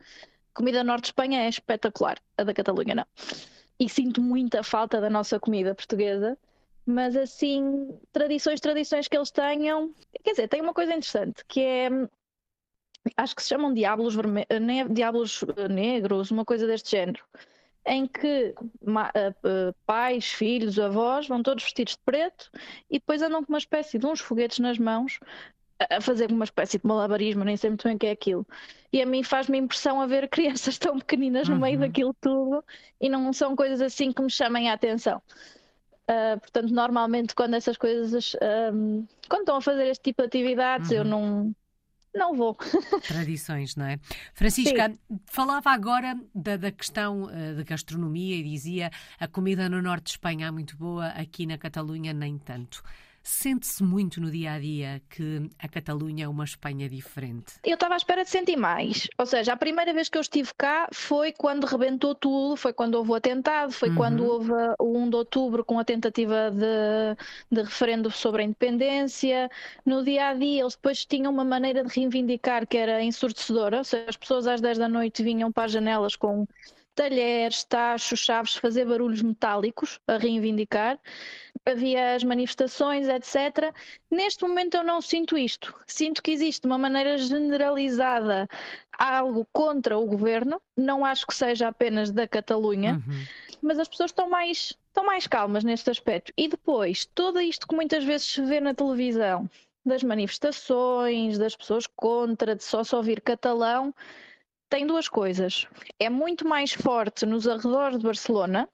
Comida 0.52 0.84
norte 0.84 1.04
de 1.04 1.08
Espanha 1.08 1.42
é 1.42 1.48
espetacular, 1.48 2.18
a 2.36 2.44
da 2.44 2.52
Catalunha 2.52 2.94
não. 2.94 3.06
E 3.78 3.88
sinto 3.88 4.20
muita 4.20 4.62
falta 4.62 5.00
da 5.00 5.08
nossa 5.08 5.40
comida 5.40 5.74
portuguesa. 5.74 6.36
Mas 6.84 7.16
assim, 7.16 7.88
tradições, 8.12 8.60
tradições 8.60 9.08
que 9.08 9.16
eles 9.16 9.30
tenham. 9.30 9.94
Quer 10.22 10.32
dizer, 10.32 10.48
tem 10.48 10.60
uma 10.60 10.74
coisa 10.74 10.92
interessante 10.92 11.44
que 11.46 11.60
é 11.60 11.88
acho 13.16 13.34
que 13.34 13.42
se 13.42 13.48
chamam 13.48 13.72
diablos, 13.72 14.14
verme... 14.14 14.46
ne... 14.60 14.88
diablos 14.88 15.44
negros, 15.70 16.30
uma 16.30 16.44
coisa 16.44 16.66
deste 16.66 16.90
género, 16.90 17.24
em 17.86 18.06
que 18.06 18.54
pais, 19.86 20.26
filhos, 20.26 20.78
avós 20.78 21.26
vão 21.26 21.42
todos 21.42 21.64
vestidos 21.64 21.94
de 21.94 22.00
preto 22.04 22.50
e 22.90 22.98
depois 22.98 23.22
andam 23.22 23.42
com 23.42 23.52
uma 23.52 23.58
espécie 23.58 23.98
de 23.98 24.06
uns 24.06 24.20
foguetes 24.20 24.58
nas 24.58 24.78
mãos 24.78 25.18
a 25.88 26.00
fazer 26.00 26.30
uma 26.30 26.44
espécie 26.44 26.78
de 26.78 26.86
malabarismo, 26.86 27.42
nem 27.42 27.56
sei 27.56 27.70
muito 27.70 27.84
bem 27.84 27.96
o 27.96 27.98
que 27.98 28.06
é 28.06 28.10
aquilo. 28.10 28.46
E 28.92 29.00
a 29.00 29.06
mim 29.06 29.22
faz-me 29.22 29.56
impressão 29.56 30.00
a 30.00 30.06
ver 30.06 30.28
crianças 30.28 30.78
tão 30.78 30.98
pequeninas 30.98 31.48
no 31.48 31.58
meio 31.58 31.74
uhum. 31.74 31.86
daquilo 31.86 32.14
tudo 32.20 32.64
e 33.00 33.08
não 33.08 33.32
são 33.32 33.56
coisas 33.56 33.80
assim 33.80 34.12
que 34.12 34.20
me 34.20 34.30
chamem 34.30 34.68
a 34.68 34.74
atenção. 34.74 35.22
Uh, 36.10 36.38
portanto, 36.40 36.70
normalmente 36.70 37.34
quando 37.34 37.54
essas 37.54 37.76
coisas, 37.76 38.34
um, 38.74 39.06
quando 39.28 39.42
estão 39.42 39.56
a 39.56 39.60
fazer 39.60 39.86
este 39.86 40.02
tipo 40.02 40.22
de 40.22 40.26
atividades, 40.26 40.90
uhum. 40.90 40.96
eu 40.96 41.04
não, 41.04 41.54
não 42.14 42.34
vou. 42.34 42.54
Tradições, 43.06 43.76
não 43.76 43.86
é? 43.86 43.98
Francisca, 44.34 44.90
Sim. 44.90 45.20
falava 45.26 45.70
agora 45.70 46.18
da, 46.34 46.56
da 46.56 46.70
questão 46.70 47.24
uh, 47.24 47.56
da 47.56 47.62
gastronomia 47.62 48.36
e 48.36 48.42
dizia 48.42 48.90
a 49.18 49.28
comida 49.28 49.68
no 49.68 49.80
norte 49.80 50.04
de 50.04 50.10
Espanha 50.12 50.46
é 50.46 50.50
muito 50.50 50.76
boa, 50.76 51.08
aqui 51.08 51.46
na 51.46 51.56
Catalunha 51.56 52.12
nem 52.12 52.38
tanto. 52.38 52.82
Sente-se 53.22 53.82
muito 53.82 54.20
no 54.20 54.30
dia 54.30 54.52
a 54.52 54.58
dia 54.58 55.02
que 55.10 55.50
a 55.58 55.68
Catalunha 55.68 56.24
é 56.24 56.28
uma 56.28 56.44
Espanha 56.44 56.88
diferente? 56.88 57.54
Eu 57.64 57.74
estava 57.74 57.94
à 57.94 57.96
espera 57.96 58.24
de 58.24 58.30
sentir 58.30 58.56
mais. 58.56 59.08
Ou 59.18 59.26
seja, 59.26 59.52
a 59.52 59.56
primeira 59.56 59.92
vez 59.92 60.08
que 60.08 60.16
eu 60.16 60.22
estive 60.22 60.50
cá 60.56 60.88
foi 60.92 61.32
quando 61.32 61.64
rebentou 61.64 62.14
tudo, 62.14 62.56
foi 62.56 62.72
quando 62.72 62.94
houve 62.94 63.10
o 63.10 63.14
atentado, 63.14 63.72
foi 63.72 63.90
uhum. 63.90 63.94
quando 63.94 64.24
houve 64.24 64.52
o 64.78 64.98
1 64.98 65.10
de 65.10 65.16
outubro 65.16 65.64
com 65.64 65.78
a 65.78 65.84
tentativa 65.84 66.50
de, 66.50 67.16
de 67.50 67.62
referendo 67.62 68.10
sobre 68.10 68.42
a 68.42 68.44
independência. 68.44 69.50
No 69.84 70.02
dia 70.02 70.28
a 70.28 70.34
dia, 70.34 70.62
eles 70.62 70.74
depois 70.74 71.04
tinham 71.04 71.32
uma 71.32 71.44
maneira 71.44 71.84
de 71.84 71.94
reivindicar 71.94 72.66
que 72.66 72.76
era 72.76 73.02
ensurdecedora, 73.02 73.78
ou 73.78 73.84
seja, 73.84 74.06
as 74.08 74.16
pessoas 74.16 74.46
às 74.46 74.60
10 74.60 74.78
da 74.78 74.88
noite 74.88 75.22
vinham 75.22 75.52
para 75.52 75.64
as 75.64 75.72
janelas 75.72 76.16
com 76.16 76.46
talheres, 77.00 77.64
tachos, 77.64 78.20
chaves, 78.20 78.56
fazer 78.56 78.84
barulhos 78.84 79.22
metálicos 79.22 79.98
a 80.06 80.18
reivindicar. 80.18 80.98
Havia 81.64 82.14
as 82.14 82.22
manifestações, 82.22 83.08
etc. 83.08 83.74
Neste 84.10 84.42
momento 84.42 84.76
eu 84.76 84.84
não 84.84 85.00
sinto 85.00 85.38
isto. 85.38 85.74
Sinto 85.86 86.22
que 86.22 86.30
existe 86.30 86.66
uma 86.66 86.76
maneira 86.76 87.16
generalizada 87.16 88.46
algo 88.98 89.46
contra 89.50 89.96
o 89.96 90.04
governo. 90.04 90.60
Não 90.76 91.02
acho 91.02 91.26
que 91.26 91.34
seja 91.34 91.68
apenas 91.68 92.10
da 92.10 92.28
Catalunha, 92.28 93.02
uhum. 93.06 93.24
mas 93.62 93.78
as 93.78 93.88
pessoas 93.88 94.10
estão 94.10 94.28
mais 94.28 94.76
estão 94.88 95.04
mais 95.06 95.26
calmas 95.26 95.64
neste 95.64 95.88
aspecto. 95.88 96.34
E 96.36 96.48
depois, 96.48 97.06
tudo 97.14 97.40
isto 97.40 97.66
que 97.66 97.74
muitas 97.74 98.04
vezes 98.04 98.26
se 98.26 98.42
vê 98.42 98.60
na 98.60 98.74
televisão, 98.74 99.48
das 99.86 100.02
manifestações, 100.02 101.38
das 101.38 101.56
pessoas 101.56 101.86
contra, 101.86 102.54
de 102.54 102.62
só 102.62 102.84
se 102.84 102.94
ouvir 102.94 103.22
catalão, 103.22 103.94
tem 104.70 104.86
duas 104.86 105.08
coisas. 105.08 105.66
É 105.98 106.08
muito 106.08 106.46
mais 106.48 106.72
forte 106.72 107.26
nos 107.26 107.46
arredores 107.46 107.98
de 107.98 108.04
Barcelona, 108.04 108.68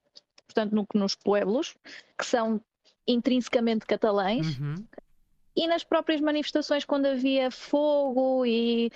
portanto, 0.47 0.73
no, 0.73 0.87
nos 0.95 1.15
pueblos, 1.17 1.75
que 2.17 2.25
são 2.25 2.61
intrinsecamente 3.09 3.87
catalães, 3.87 4.59
uhum. 4.59 4.75
e 5.57 5.67
nas 5.67 5.83
próprias 5.83 6.21
manifestações, 6.21 6.85
quando 6.85 7.07
havia 7.07 7.51
fogo 7.51 8.45
e 8.45 8.93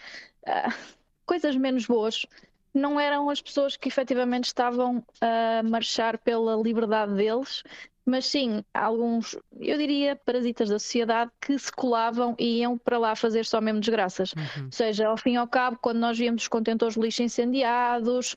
uh, 0.46 0.74
coisas 1.24 1.56
menos 1.56 1.86
boas, 1.86 2.26
não 2.74 3.00
eram 3.00 3.30
as 3.30 3.40
pessoas 3.40 3.76
que 3.76 3.88
efetivamente 3.88 4.44
estavam 4.44 5.04
a 5.20 5.62
marchar 5.62 6.18
pela 6.18 6.54
liberdade 6.56 7.14
deles, 7.14 7.62
mas 8.10 8.26
sim 8.26 8.64
alguns, 8.74 9.36
eu 9.58 9.78
diria, 9.78 10.16
parasitas 10.16 10.68
da 10.68 10.78
sociedade 10.78 11.30
que 11.40 11.58
se 11.58 11.72
colavam 11.72 12.34
e 12.38 12.58
iam 12.58 12.76
para 12.76 12.98
lá 12.98 13.14
fazer 13.14 13.44
só 13.46 13.60
mesmo 13.60 13.80
desgraças. 13.80 14.32
Uhum. 14.32 14.64
Ou 14.66 14.72
seja, 14.72 15.06
ao 15.06 15.16
fim 15.16 15.32
e 15.32 15.36
ao 15.36 15.46
cabo, 15.46 15.78
quando 15.80 15.98
nós 15.98 16.18
víamos 16.18 16.42
os 16.42 16.48
contentores 16.48 16.94
de 16.94 17.00
lixo 17.00 17.22
incendiados, 17.22 18.36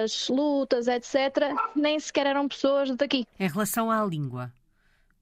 as 0.00 0.28
lutas, 0.28 0.86
etc., 0.86 1.52
nem 1.74 1.98
sequer 1.98 2.26
eram 2.26 2.48
pessoas 2.48 2.90
daqui. 2.96 3.26
Em 3.38 3.48
relação 3.48 3.90
à 3.90 4.04
língua, 4.04 4.52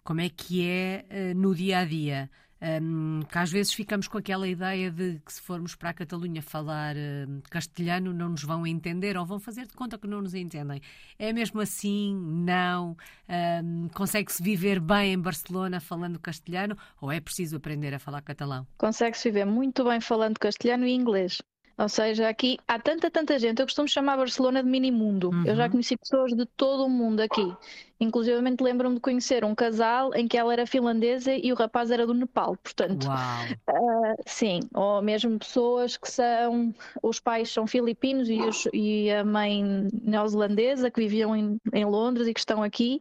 como 0.04 0.20
é 0.20 0.28
que 0.28 0.66
é 0.66 1.04
uh, 1.10 1.38
no 1.38 1.54
dia 1.54 1.78
a 1.78 1.84
dia? 1.84 2.30
Um, 2.62 3.20
que 3.22 3.38
às 3.38 3.50
vezes 3.50 3.72
ficamos 3.72 4.06
com 4.06 4.18
aquela 4.18 4.46
ideia 4.46 4.90
de 4.90 5.18
que 5.24 5.32
se 5.32 5.40
formos 5.40 5.74
para 5.74 5.90
a 5.90 5.94
Catalunha 5.94 6.42
falar 6.42 6.94
uh, 6.94 7.42
castelhano 7.50 8.12
não 8.12 8.28
nos 8.30 8.42
vão 8.42 8.66
entender 8.66 9.16
ou 9.16 9.24
vão 9.24 9.40
fazer 9.40 9.66
de 9.66 9.72
conta 9.72 9.96
que 9.96 10.06
não 10.06 10.20
nos 10.20 10.34
entendem. 10.34 10.80
É 11.18 11.32
mesmo 11.32 11.60
assim? 11.60 12.14
Não? 12.14 12.96
Um, 13.28 13.88
Consegue-se 13.94 14.42
viver 14.42 14.78
bem 14.78 15.14
em 15.14 15.18
Barcelona 15.18 15.80
falando 15.80 16.18
castelhano 16.18 16.76
ou 17.00 17.10
é 17.10 17.18
preciso 17.18 17.56
aprender 17.56 17.94
a 17.94 17.98
falar 17.98 18.20
catalão? 18.20 18.66
Consegue-se 18.76 19.30
viver 19.30 19.46
muito 19.46 19.82
bem 19.84 20.00
falando 20.00 20.38
castelhano 20.38 20.86
e 20.86 20.92
inglês. 20.92 21.40
Ou 21.80 21.88
seja, 21.88 22.28
aqui 22.28 22.58
há 22.68 22.78
tanta, 22.78 23.10
tanta 23.10 23.38
gente. 23.38 23.58
Eu 23.58 23.66
costumo 23.66 23.88
chamar 23.88 24.18
Barcelona 24.18 24.62
de 24.62 24.68
mini 24.68 24.90
mundo. 24.90 25.30
Uhum. 25.30 25.46
Eu 25.46 25.56
já 25.56 25.66
conheci 25.66 25.96
pessoas 25.96 26.30
de 26.34 26.44
todo 26.44 26.84
o 26.84 26.90
mundo 26.90 27.20
aqui. 27.20 27.50
Inclusive 27.98 28.38
lembro-me 28.60 28.96
de 28.96 29.00
conhecer 29.00 29.46
um 29.46 29.54
casal 29.54 30.14
em 30.14 30.28
que 30.28 30.36
ela 30.36 30.52
era 30.52 30.66
finlandesa 30.66 31.32
e 31.32 31.50
o 31.50 31.54
rapaz 31.54 31.90
era 31.90 32.06
do 32.06 32.12
Nepal. 32.12 32.54
Portanto, 32.62 33.08
uh, 33.08 34.22
sim. 34.26 34.60
Ou 34.74 35.00
mesmo 35.00 35.38
pessoas 35.38 35.96
que 35.96 36.10
são. 36.10 36.74
Os 37.02 37.18
pais 37.18 37.50
são 37.50 37.66
filipinos 37.66 38.28
e, 38.28 38.42
os, 38.42 38.68
e 38.74 39.10
a 39.10 39.24
mãe 39.24 39.88
neozelandesa 40.02 40.90
que 40.90 41.00
viviam 41.00 41.34
em, 41.34 41.58
em 41.72 41.84
Londres 41.86 42.28
e 42.28 42.34
que 42.34 42.40
estão 42.40 42.62
aqui. 42.62 43.00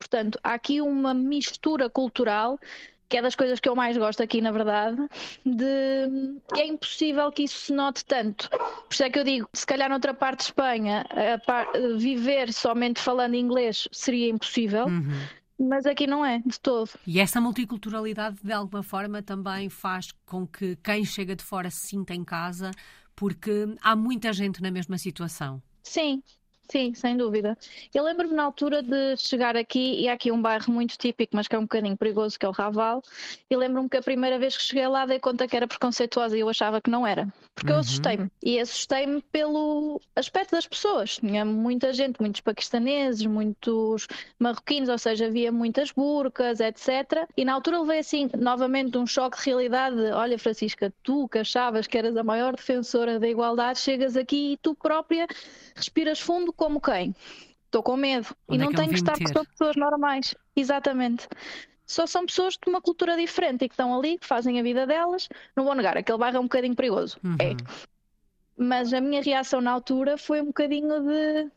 Portanto, 0.00 0.36
há 0.42 0.54
aqui 0.54 0.80
uma 0.80 1.14
mistura 1.14 1.88
cultural 1.88 2.58
que 3.08 3.16
é 3.16 3.22
das 3.22 3.34
coisas 3.34 3.60
que 3.60 3.68
eu 3.68 3.76
mais 3.76 3.96
gosto 3.96 4.22
aqui, 4.22 4.40
na 4.40 4.50
verdade, 4.50 4.96
de 5.44 6.40
é 6.54 6.66
impossível 6.66 7.30
que 7.30 7.44
isso 7.44 7.58
se 7.58 7.72
note 7.72 8.04
tanto. 8.04 8.48
Por 8.50 8.92
isso 8.92 9.04
é 9.04 9.10
que 9.10 9.18
eu 9.18 9.24
digo, 9.24 9.48
se 9.52 9.66
calhar 9.66 9.88
noutra 9.88 10.12
parte 10.12 10.38
de 10.38 10.44
Espanha, 10.44 11.06
par... 11.46 11.66
viver 11.96 12.52
somente 12.52 13.00
falando 13.00 13.34
inglês 13.34 13.88
seria 13.92 14.28
impossível. 14.28 14.86
Uhum. 14.86 15.26
Mas 15.58 15.86
aqui 15.86 16.06
não 16.06 16.24
é, 16.24 16.42
de 16.44 16.60
todo. 16.60 16.90
E 17.06 17.18
essa 17.18 17.40
multiculturalidade, 17.40 18.36
de 18.42 18.52
alguma 18.52 18.82
forma, 18.82 19.22
também 19.22 19.70
faz 19.70 20.12
com 20.26 20.46
que 20.46 20.76
quem 20.76 21.02
chega 21.02 21.34
de 21.34 21.42
fora 21.42 21.70
se 21.70 21.86
sinta 21.86 22.14
em 22.14 22.22
casa, 22.22 22.72
porque 23.14 23.66
há 23.80 23.96
muita 23.96 24.34
gente 24.34 24.60
na 24.60 24.70
mesma 24.70 24.98
situação. 24.98 25.62
Sim, 25.82 26.22
Sim, 26.68 26.94
sem 26.94 27.16
dúvida. 27.16 27.56
Eu 27.94 28.02
lembro-me 28.02 28.34
na 28.34 28.42
altura 28.42 28.82
de 28.82 29.16
chegar 29.16 29.56
aqui, 29.56 30.00
e 30.00 30.08
há 30.08 30.14
aqui 30.14 30.32
um 30.32 30.40
bairro 30.40 30.72
muito 30.72 30.96
típico, 30.98 31.36
mas 31.36 31.46
que 31.46 31.54
é 31.54 31.58
um 31.58 31.62
bocadinho 31.62 31.96
perigoso, 31.96 32.38
que 32.38 32.44
é 32.44 32.48
o 32.48 32.52
Raval, 32.52 33.02
e 33.48 33.56
lembro-me 33.56 33.88
que 33.88 33.96
a 33.96 34.02
primeira 34.02 34.38
vez 34.38 34.56
que 34.56 34.62
cheguei 34.62 34.86
lá 34.88 35.06
dei 35.06 35.18
conta 35.20 35.46
que 35.46 35.56
era 35.56 35.66
preconceituosa 35.66 36.36
e 36.36 36.40
eu 36.40 36.48
achava 36.48 36.80
que 36.80 36.90
não 36.90 37.06
era. 37.06 37.32
Porque 37.54 37.70
uhum. 37.70 37.76
eu 37.76 37.80
assustei-me. 37.80 38.30
E 38.42 38.60
assustei-me 38.60 39.22
pelo 39.32 40.00
aspecto 40.14 40.50
das 40.50 40.66
pessoas. 40.66 41.16
Tinha 41.16 41.44
muita 41.44 41.92
gente, 41.92 42.20
muitos 42.20 42.40
paquistaneses, 42.40 43.24
muitos 43.24 44.06
marroquinos, 44.38 44.88
ou 44.88 44.98
seja, 44.98 45.26
havia 45.26 45.50
muitas 45.50 45.90
burcas, 45.90 46.60
etc. 46.60 47.26
E 47.36 47.44
na 47.44 47.54
altura 47.54 47.80
levei 47.80 48.00
assim, 48.00 48.28
novamente, 48.36 48.98
um 48.98 49.06
choque 49.06 49.38
de 49.38 49.44
realidade. 49.46 49.96
Olha, 50.12 50.38
Francisca, 50.38 50.92
tu 51.02 51.28
que 51.28 51.38
achavas 51.38 51.86
que 51.86 51.96
eras 51.96 52.16
a 52.16 52.22
maior 52.22 52.54
defensora 52.54 53.18
da 53.18 53.28
igualdade, 53.28 53.78
chegas 53.78 54.16
aqui 54.16 54.52
e 54.52 54.56
tu 54.58 54.74
própria 54.74 55.26
respiras 55.74 56.20
fundo 56.20 56.52
como 56.56 56.80
quem? 56.80 57.14
Estou 57.64 57.82
com 57.82 57.96
medo. 57.96 58.28
Onde 58.48 58.58
e 58.58 58.62
é 58.62 58.64
não 58.64 58.72
é 58.72 58.76
tenho 58.76 58.88
que 58.88 58.94
estar 58.96 59.14
ter? 59.14 59.32
com 59.32 59.44
pessoas 59.44 59.76
normais. 59.76 60.34
Exatamente. 60.54 61.28
Só 61.86 62.06
são 62.06 62.26
pessoas 62.26 62.54
de 62.54 62.68
uma 62.68 62.80
cultura 62.80 63.16
diferente 63.16 63.64
e 63.64 63.68
que 63.68 63.74
estão 63.74 63.96
ali, 63.96 64.18
que 64.18 64.26
fazem 64.26 64.58
a 64.58 64.62
vida 64.62 64.86
delas. 64.86 65.28
Não 65.54 65.64
vou 65.64 65.74
negar, 65.74 65.96
aquele 65.96 66.18
bairro 66.18 66.38
é 66.38 66.40
um 66.40 66.44
bocadinho 66.44 66.74
perigoso. 66.74 67.18
Uhum. 67.22 67.36
É. 67.40 67.54
Mas 68.56 68.92
a 68.92 69.00
minha 69.00 69.22
reação 69.22 69.60
na 69.60 69.70
altura 69.70 70.16
foi 70.16 70.40
um 70.40 70.46
bocadinho 70.46 71.00
de 71.00 71.50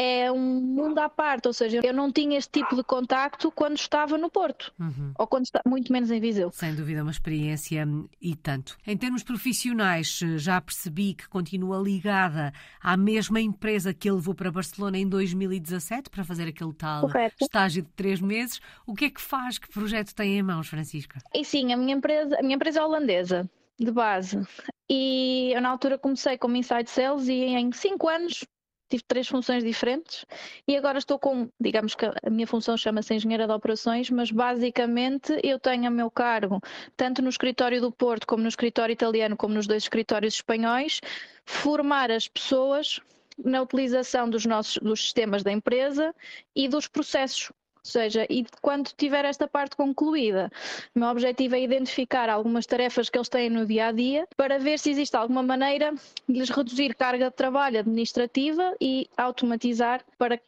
é 0.00 0.32
um 0.32 0.38
mundo 0.38 0.98
à 0.98 1.10
parte, 1.10 1.46
ou 1.46 1.52
seja, 1.52 1.80
eu 1.84 1.92
não 1.92 2.10
tinha 2.10 2.38
este 2.38 2.50
tipo 2.52 2.74
de 2.74 2.82
contacto 2.82 3.52
quando 3.52 3.76
estava 3.76 4.16
no 4.16 4.30
Porto, 4.30 4.72
uhum. 4.80 5.12
ou 5.18 5.26
quando 5.26 5.44
está 5.44 5.60
muito 5.66 5.92
menos 5.92 6.10
em 6.10 6.18
Viseu. 6.18 6.50
Sem 6.52 6.74
dúvida, 6.74 7.02
uma 7.02 7.10
experiência 7.10 7.86
e 8.18 8.34
tanto. 8.34 8.78
Em 8.86 8.96
termos 8.96 9.22
profissionais, 9.22 10.18
já 10.36 10.58
percebi 10.58 11.12
que 11.12 11.28
continua 11.28 11.78
ligada 11.78 12.50
à 12.80 12.96
mesma 12.96 13.42
empresa 13.42 13.92
que 13.92 14.08
ele 14.08 14.16
levou 14.16 14.34
para 14.34 14.50
Barcelona 14.50 14.96
em 14.96 15.06
2017 15.06 16.08
para 16.08 16.24
fazer 16.24 16.48
aquele 16.48 16.72
tal 16.72 17.02
Correto. 17.02 17.36
estágio 17.42 17.82
de 17.82 17.90
três 17.90 18.22
meses. 18.22 18.58
O 18.86 18.94
que 18.94 19.04
é 19.04 19.10
que 19.10 19.20
faz? 19.20 19.58
Que 19.58 19.68
projeto 19.68 20.14
tem 20.14 20.38
em 20.38 20.42
mãos, 20.42 20.66
Francisca? 20.66 21.20
E 21.34 21.44
sim, 21.44 21.74
a 21.74 21.76
minha 21.76 21.94
empresa, 21.94 22.38
a 22.38 22.42
minha 22.42 22.54
empresa 22.54 22.80
é 22.80 22.82
holandesa 22.82 23.50
de 23.78 23.90
base. 23.90 24.40
E 24.88 25.52
eu 25.54 25.60
na 25.60 25.68
altura 25.68 25.98
comecei 25.98 26.38
como 26.38 26.56
Inside 26.56 26.88
Sales 26.88 27.28
e 27.28 27.34
em 27.34 27.70
cinco 27.72 28.08
anos 28.08 28.46
tive 28.90 29.04
três 29.04 29.28
funções 29.28 29.62
diferentes 29.64 30.26
e 30.66 30.76
agora 30.76 30.98
estou 30.98 31.18
com, 31.18 31.48
digamos 31.58 31.94
que 31.94 32.04
a 32.04 32.30
minha 32.30 32.46
função 32.46 32.76
chama-se 32.76 33.14
engenheira 33.14 33.46
de 33.46 33.52
operações, 33.52 34.10
mas 34.10 34.30
basicamente 34.30 35.40
eu 35.42 35.58
tenho 35.58 35.86
a 35.86 35.90
meu 35.90 36.10
cargo, 36.10 36.60
tanto 36.96 37.22
no 37.22 37.28
escritório 37.28 37.80
do 37.80 37.92
Porto, 37.92 38.26
como 38.26 38.42
no 38.42 38.48
escritório 38.48 38.92
italiano, 38.92 39.36
como 39.36 39.54
nos 39.54 39.66
dois 39.66 39.84
escritórios 39.84 40.34
espanhóis, 40.34 41.00
formar 41.44 42.10
as 42.10 42.26
pessoas 42.26 43.00
na 43.42 43.62
utilização 43.62 44.28
dos 44.28 44.44
nossos 44.44 44.76
dos 44.82 45.00
sistemas 45.00 45.42
da 45.42 45.52
empresa 45.52 46.14
e 46.54 46.68
dos 46.68 46.86
processos 46.86 47.50
Ou 47.82 47.90
seja, 47.90 48.26
e 48.28 48.44
quando 48.60 48.90
tiver 48.96 49.24
esta 49.24 49.48
parte 49.48 49.74
concluída, 49.74 50.50
o 50.94 50.98
meu 50.98 51.08
objetivo 51.08 51.54
é 51.54 51.62
identificar 51.62 52.28
algumas 52.28 52.66
tarefas 52.66 53.08
que 53.08 53.16
eles 53.16 53.28
têm 53.28 53.48
no 53.48 53.64
dia 53.64 53.86
a 53.86 53.92
dia 53.92 54.28
para 54.36 54.58
ver 54.58 54.78
se 54.78 54.90
existe 54.90 55.16
alguma 55.16 55.42
maneira 55.42 55.94
de 56.28 56.38
lhes 56.38 56.50
reduzir 56.50 56.94
carga 56.94 57.30
de 57.30 57.36
trabalho 57.36 57.78
administrativa 57.80 58.76
e 58.80 59.08
automatizar 59.16 60.04
para 60.18 60.38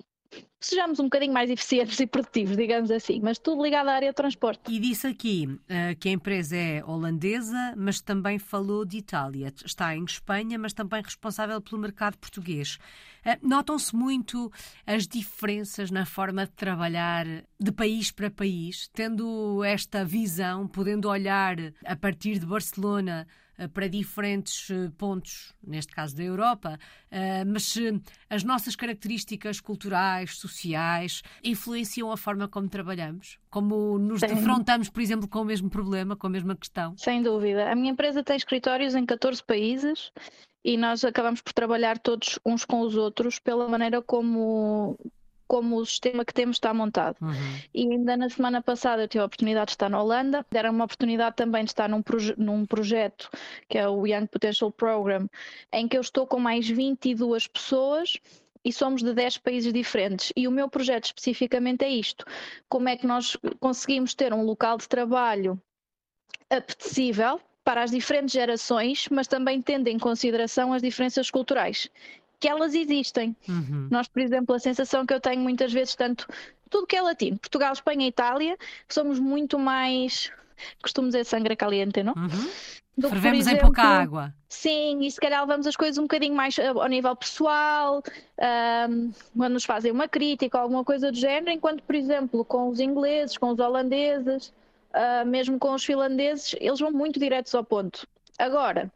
sejamos 0.61 1.01
um 1.01 1.05
bocadinho 1.05 1.33
mais 1.33 1.51
eficientes 1.51 1.99
e 2.01 2.07
produtivos, 2.07 2.57
digamos 2.57 2.91
assim, 2.91 3.21
mas 3.21 3.39
tudo 3.39 3.63
ligado 3.63 3.89
à 3.89 3.95
área 3.95 4.09
de 4.11 4.15
transporte. 4.15 4.61
E 4.73 4.79
disse 4.79 5.07
aqui 5.07 5.47
uh, 5.47 5.97
que 5.99 6.09
a 6.09 6.13
empresa 6.13 6.57
é 6.57 6.85
holandesa, 6.85 7.75
mas 7.77 8.01
também 8.01 8.39
falou 8.39 8.85
de 8.85 8.99
Itália. 8.99 9.53
Está 9.65 9.97
em 9.97 10.05
Espanha, 10.05 10.59
mas 10.59 10.73
também 10.73 11.03
responsável 11.03 11.61
pelo 11.61 11.81
mercado 11.81 12.17
português. 12.17 12.79
Uh, 13.27 13.47
Notam-se 13.47 13.95
muito 13.95 14.51
as 14.87 15.07
diferenças 15.07 15.91
na 15.91 16.07
forma 16.07 16.47
de 16.47 16.53
trabalhar 16.53 17.27
de 17.59 17.73
país 17.73 18.11
para 18.11 18.31
país, 18.31 18.89
tendo 18.93 19.63
esta 19.65 20.05
visão, 20.05 20.67
podendo 20.69 21.09
olhar 21.09 21.57
a 21.85 21.97
partir 21.97 22.39
de 22.39 22.47
Barcelona 22.47 23.27
para 23.69 23.89
diferentes 23.89 24.71
eh, 24.71 24.91
pontos, 24.97 25.55
neste 25.63 25.93
caso 25.93 26.17
da 26.17 26.23
Europa, 26.23 26.79
eh, 27.11 27.45
mas 27.45 27.75
as 28.29 28.45
nossas 28.45 28.77
características 28.77 29.61
culturais, 29.61 30.37
sociais, 30.37 31.23
influenciam 31.43 32.11
a 32.11 32.17
forma 32.17 32.49
como 32.49 32.69
trabalhamos? 32.69 33.39
Como 33.51 33.99
nos 33.99 34.21
Sem... 34.21 34.35
defrontamos, 34.35 34.89
por 34.89 35.01
exemplo, 35.01 35.29
com 35.29 35.41
o 35.41 35.45
mesmo 35.45 35.69
problema, 35.71 36.17
com 36.17 36.27
a 36.27 36.31
mesma 36.31 36.57
questão? 36.57 36.97
Sem 36.97 37.23
dúvida. 37.23 37.71
A 37.71 37.75
minha 37.75 37.93
empresa 37.93 38.23
tem 38.23 38.37
escritórios 38.37 38.95
em 38.95 39.05
14 39.05 39.43
países 39.45 40.11
e 40.65 40.77
nós 40.77 41.05
acabamos 41.05 41.41
por 41.41 41.53
trabalhar 41.53 41.99
todos 41.99 42.39
uns 42.45 42.65
com 42.65 42.81
os 42.81 42.97
outros 42.97 43.39
pela 43.39 43.69
maneira 43.69 44.01
como 44.01 44.99
como 45.53 45.77
o 45.77 45.85
sistema 45.85 46.25
que 46.25 46.33
temos 46.33 46.57
está 46.57 46.73
montado. 46.73 47.19
Uhum. 47.21 47.35
E 47.75 47.83
ainda 47.83 48.17
na 48.17 48.31
semana 48.31 48.63
passada 48.63 49.03
eu 49.03 49.09
tive 49.09 49.21
a 49.21 49.27
oportunidade 49.27 49.67
de 49.67 49.73
estar 49.73 49.91
na 49.91 50.03
Holanda, 50.03 50.47
deram 50.51 50.71
uma 50.71 50.87
oportunidade 50.87 51.37
também 51.37 51.63
de 51.63 51.73
estar 51.73 51.91
num, 51.91 52.01
proje 52.01 52.35
num 52.39 52.65
projeto 52.65 53.29
que 53.69 53.77
é 53.77 53.87
o 53.87 54.07
Young 54.07 54.29
Potential 54.29 54.73
Program, 54.73 55.29
em 55.71 55.87
que 55.87 55.95
eu 55.95 56.01
estou 56.01 56.27
com 56.27 56.39
mais 56.39 56.67
22 56.67 57.49
pessoas 57.49 58.17
e 58.65 58.73
somos 58.73 59.03
de 59.03 59.13
10 59.13 59.37
países 59.39 59.75
diferentes. 59.75 60.33
E 60.35 60.49
o 60.49 60.51
meu 60.51 60.71
projeto 60.71 61.05
especificamente 61.05 61.85
é 61.85 61.91
isto: 61.91 62.25
como 62.67 62.89
é 62.89 62.97
que 62.97 63.07
nós 63.07 63.37
conseguimos 63.61 64.15
ter 64.15 64.33
um 64.33 64.45
local 64.45 64.79
de 64.79 64.89
trabalho 64.89 65.61
apetecível 66.49 67.39
para 67.63 67.83
as 67.83 67.91
diferentes 67.91 68.33
gerações, 68.33 69.07
mas 69.11 69.29
também 69.29 69.61
tendo 69.61 69.89
em 69.89 69.99
consideração 69.99 70.73
as 70.73 70.81
diferenças 70.81 71.31
culturais 71.31 71.91
que 72.43 72.49
elas 72.49 72.75
existem. 72.75 73.37
Uhum. 73.49 73.87
Nós, 73.89 74.09
por 74.09 74.21
exemplo, 74.21 74.53
a 74.53 74.59
sensação 74.59 75.07
que 75.07 75.15
eu 75.15 75.21
tenho 75.21 75.41
muitas 75.41 75.73
vezes, 75.73 75.95
tanto 75.95 76.27
tudo 76.69 76.89
que 76.89 76.97
é 76.97 77.01
latino, 77.01 77.39
Portugal, 77.39 77.73
Espanha 77.73 78.05
e 78.05 78.09
Itália, 78.09 78.59
somos 78.89 79.21
muito 79.21 79.61
mais, 79.61 80.33
costumo 80.83 81.07
dizer, 81.07 81.25
sangue 81.25 81.55
caliente, 81.55 82.03
não? 82.03 82.15
Uhum. 82.15 82.51
Do 82.99 83.09
Fervemos 83.09 83.47
exemplo, 83.47 83.59
em 83.59 83.63
pouca 83.63 83.83
água. 83.83 84.35
Sim, 84.49 85.03
e 85.03 85.11
se 85.11 85.21
calhar 85.21 85.41
levamos 85.41 85.69
as 85.69 85.77
coisas 85.77 85.99
um 85.99 86.03
bocadinho 86.03 86.35
mais 86.35 86.59
eh, 86.59 86.67
ao 86.67 86.89
nível 86.89 87.15
pessoal, 87.15 88.03
um, 88.91 89.13
quando 89.37 89.53
nos 89.53 89.65
fazem 89.65 89.93
uma 89.93 90.09
crítica 90.09 90.59
ou 90.59 90.65
alguma 90.65 90.85
coisa 90.85 91.13
do 91.13 91.17
género, 91.17 91.53
enquanto, 91.53 91.81
por 91.85 91.95
exemplo, 91.95 92.45
com 92.45 92.69
os 92.69 92.81
ingleses, 92.81 93.39
com 93.39 93.51
os 93.51 93.61
holandeses, 93.61 94.53
uh, 94.91 95.25
mesmo 95.25 95.61
com 95.61 95.73
os 95.75 95.85
finlandeses, 95.85 96.57
eles 96.61 96.81
vão 96.81 96.91
muito 96.91 97.21
diretos 97.21 97.55
ao 97.55 97.63
ponto. 97.63 98.07
Agora, 98.37 98.91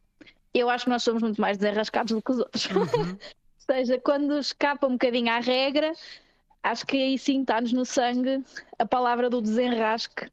eu 0.58 0.70
acho 0.70 0.84
que 0.84 0.90
nós 0.90 1.02
somos 1.02 1.22
muito 1.22 1.40
mais 1.40 1.58
desenrascados 1.58 2.12
do 2.12 2.22
que 2.22 2.30
os 2.32 2.38
outros. 2.38 2.66
Uhum. 2.66 3.18
Ou 3.68 3.75
seja, 3.75 3.98
quando 3.98 4.38
escapa 4.38 4.86
um 4.86 4.92
bocadinho 4.92 5.30
à 5.30 5.40
regra, 5.40 5.92
acho 6.62 6.86
que 6.86 6.96
aí 6.96 7.18
sim 7.18 7.40
está-nos 7.40 7.72
no 7.72 7.84
sangue 7.84 8.44
a 8.78 8.86
palavra 8.86 9.28
do 9.28 9.40
desenrasque 9.40 10.30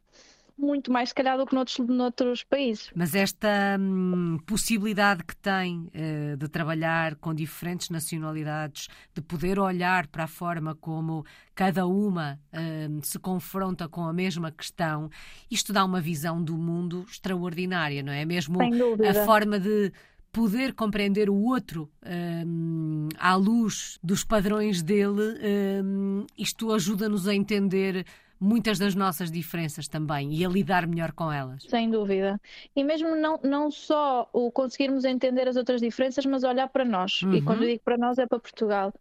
muito 0.57 0.91
mais 0.91 1.09
se 1.09 1.15
calhar 1.15 1.37
do 1.37 1.45
que 1.45 1.55
noutros, 1.55 1.77
noutros 1.79 2.43
países. 2.43 2.91
Mas 2.95 3.15
esta 3.15 3.77
hum, 3.79 4.37
possibilidade 4.45 5.23
que 5.23 5.35
tem 5.35 5.89
uh, 5.93 6.37
de 6.37 6.47
trabalhar 6.47 7.15
com 7.15 7.33
diferentes 7.33 7.89
nacionalidades, 7.89 8.87
de 9.13 9.21
poder 9.21 9.59
olhar 9.59 10.07
para 10.07 10.25
a 10.25 10.27
forma 10.27 10.75
como 10.75 11.25
cada 11.55 11.85
uma 11.85 12.39
uh, 12.53 13.05
se 13.05 13.19
confronta 13.19 13.87
com 13.87 14.05
a 14.05 14.13
mesma 14.13 14.51
questão, 14.51 15.09
isto 15.49 15.73
dá 15.73 15.83
uma 15.83 16.01
visão 16.01 16.41
do 16.41 16.57
mundo 16.57 17.05
extraordinária, 17.09 18.03
não 18.03 18.13
é? 18.13 18.23
Mesmo 18.25 18.59
a 18.61 19.25
forma 19.25 19.59
de 19.59 19.91
poder 20.33 20.73
compreender 20.73 21.29
o 21.29 21.35
outro 21.35 21.89
um, 22.03 23.07
à 23.19 23.35
luz 23.35 23.99
dos 24.03 24.23
padrões 24.23 24.81
dele, 24.81 25.37
um, 25.85 26.25
isto 26.35 26.73
ajuda-nos 26.73 27.27
a 27.27 27.35
entender 27.35 28.03
muitas 28.39 28.79
das 28.79 28.95
nossas 28.95 29.31
diferenças 29.31 29.87
também 29.87 30.33
e 30.33 30.43
a 30.43 30.49
lidar 30.49 30.87
melhor 30.87 31.11
com 31.13 31.31
elas. 31.31 31.63
Sem 31.69 31.89
dúvida. 31.89 32.41
E 32.75 32.83
mesmo 32.83 33.15
não, 33.15 33.39
não 33.43 33.71
só 33.71 34.27
o 34.33 34.51
conseguirmos 34.51 35.05
entender 35.05 35.47
as 35.47 35.55
outras 35.55 35.79
diferenças, 35.79 36.25
mas 36.25 36.43
olhar 36.43 36.67
para 36.67 36.83
nós. 36.83 37.21
Uhum. 37.21 37.35
E 37.35 37.41
quando 37.41 37.61
eu 37.63 37.69
digo 37.69 37.83
para 37.85 37.97
nós 37.97 38.17
é 38.17 38.25
para 38.25 38.39
Portugal. 38.39 38.91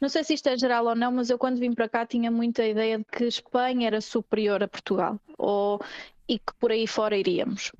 Não 0.00 0.08
sei 0.08 0.24
se 0.24 0.34
isto 0.34 0.48
é 0.48 0.58
geral 0.58 0.86
ou 0.86 0.96
não, 0.96 1.12
mas 1.12 1.30
eu 1.30 1.38
quando 1.38 1.58
vim 1.58 1.72
para 1.72 1.88
cá 1.88 2.04
tinha 2.04 2.30
muita 2.30 2.66
ideia 2.66 2.98
de 2.98 3.04
que 3.04 3.24
Espanha 3.24 3.86
era 3.86 4.00
superior 4.00 4.62
a 4.62 4.68
Portugal 4.68 5.20
ou, 5.38 5.80
e 6.28 6.38
que 6.38 6.52
por 6.58 6.72
aí 6.72 6.86
fora 6.86 7.16
iríamos. 7.16 7.72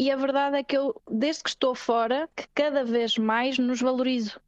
E 0.00 0.10
a 0.10 0.16
verdade 0.16 0.56
é 0.56 0.62
que 0.62 0.78
eu, 0.78 0.98
desde 1.10 1.42
que 1.42 1.50
estou 1.50 1.74
fora, 1.74 2.26
que 2.34 2.46
cada 2.54 2.82
vez 2.82 3.18
mais 3.18 3.58
nos 3.58 3.82
valorizo. 3.82 4.40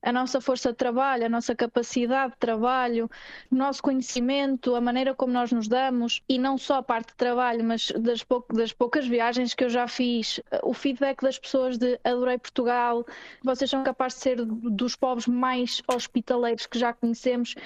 A 0.00 0.12
nossa 0.12 0.40
força 0.40 0.70
de 0.70 0.76
trabalho, 0.76 1.26
a 1.26 1.28
nossa 1.28 1.56
capacidade 1.56 2.34
de 2.34 2.38
trabalho, 2.38 3.10
o 3.50 3.56
nosso 3.56 3.82
conhecimento, 3.82 4.76
a 4.76 4.80
maneira 4.80 5.12
como 5.12 5.32
nós 5.32 5.50
nos 5.50 5.66
damos, 5.66 6.22
e 6.28 6.38
não 6.38 6.56
só 6.56 6.76
a 6.76 6.82
parte 6.84 7.08
de 7.08 7.16
trabalho, 7.16 7.64
mas 7.64 7.90
das, 7.98 8.22
pou 8.22 8.46
das 8.52 8.72
poucas 8.72 9.08
viagens 9.08 9.54
que 9.54 9.64
eu 9.64 9.68
já 9.68 9.88
fiz, 9.88 10.40
o 10.62 10.72
feedback 10.72 11.20
das 11.20 11.36
pessoas 11.36 11.76
de 11.76 11.98
adorei 12.04 12.38
Portugal, 12.38 13.04
vocês 13.42 13.68
são 13.68 13.82
capazes 13.82 14.18
de 14.18 14.22
ser 14.22 14.44
dos 14.44 14.94
povos 14.94 15.26
mais 15.26 15.82
hospitaleiros 15.88 16.64
que 16.64 16.78
já 16.78 16.92
conhecemos, 16.92 17.56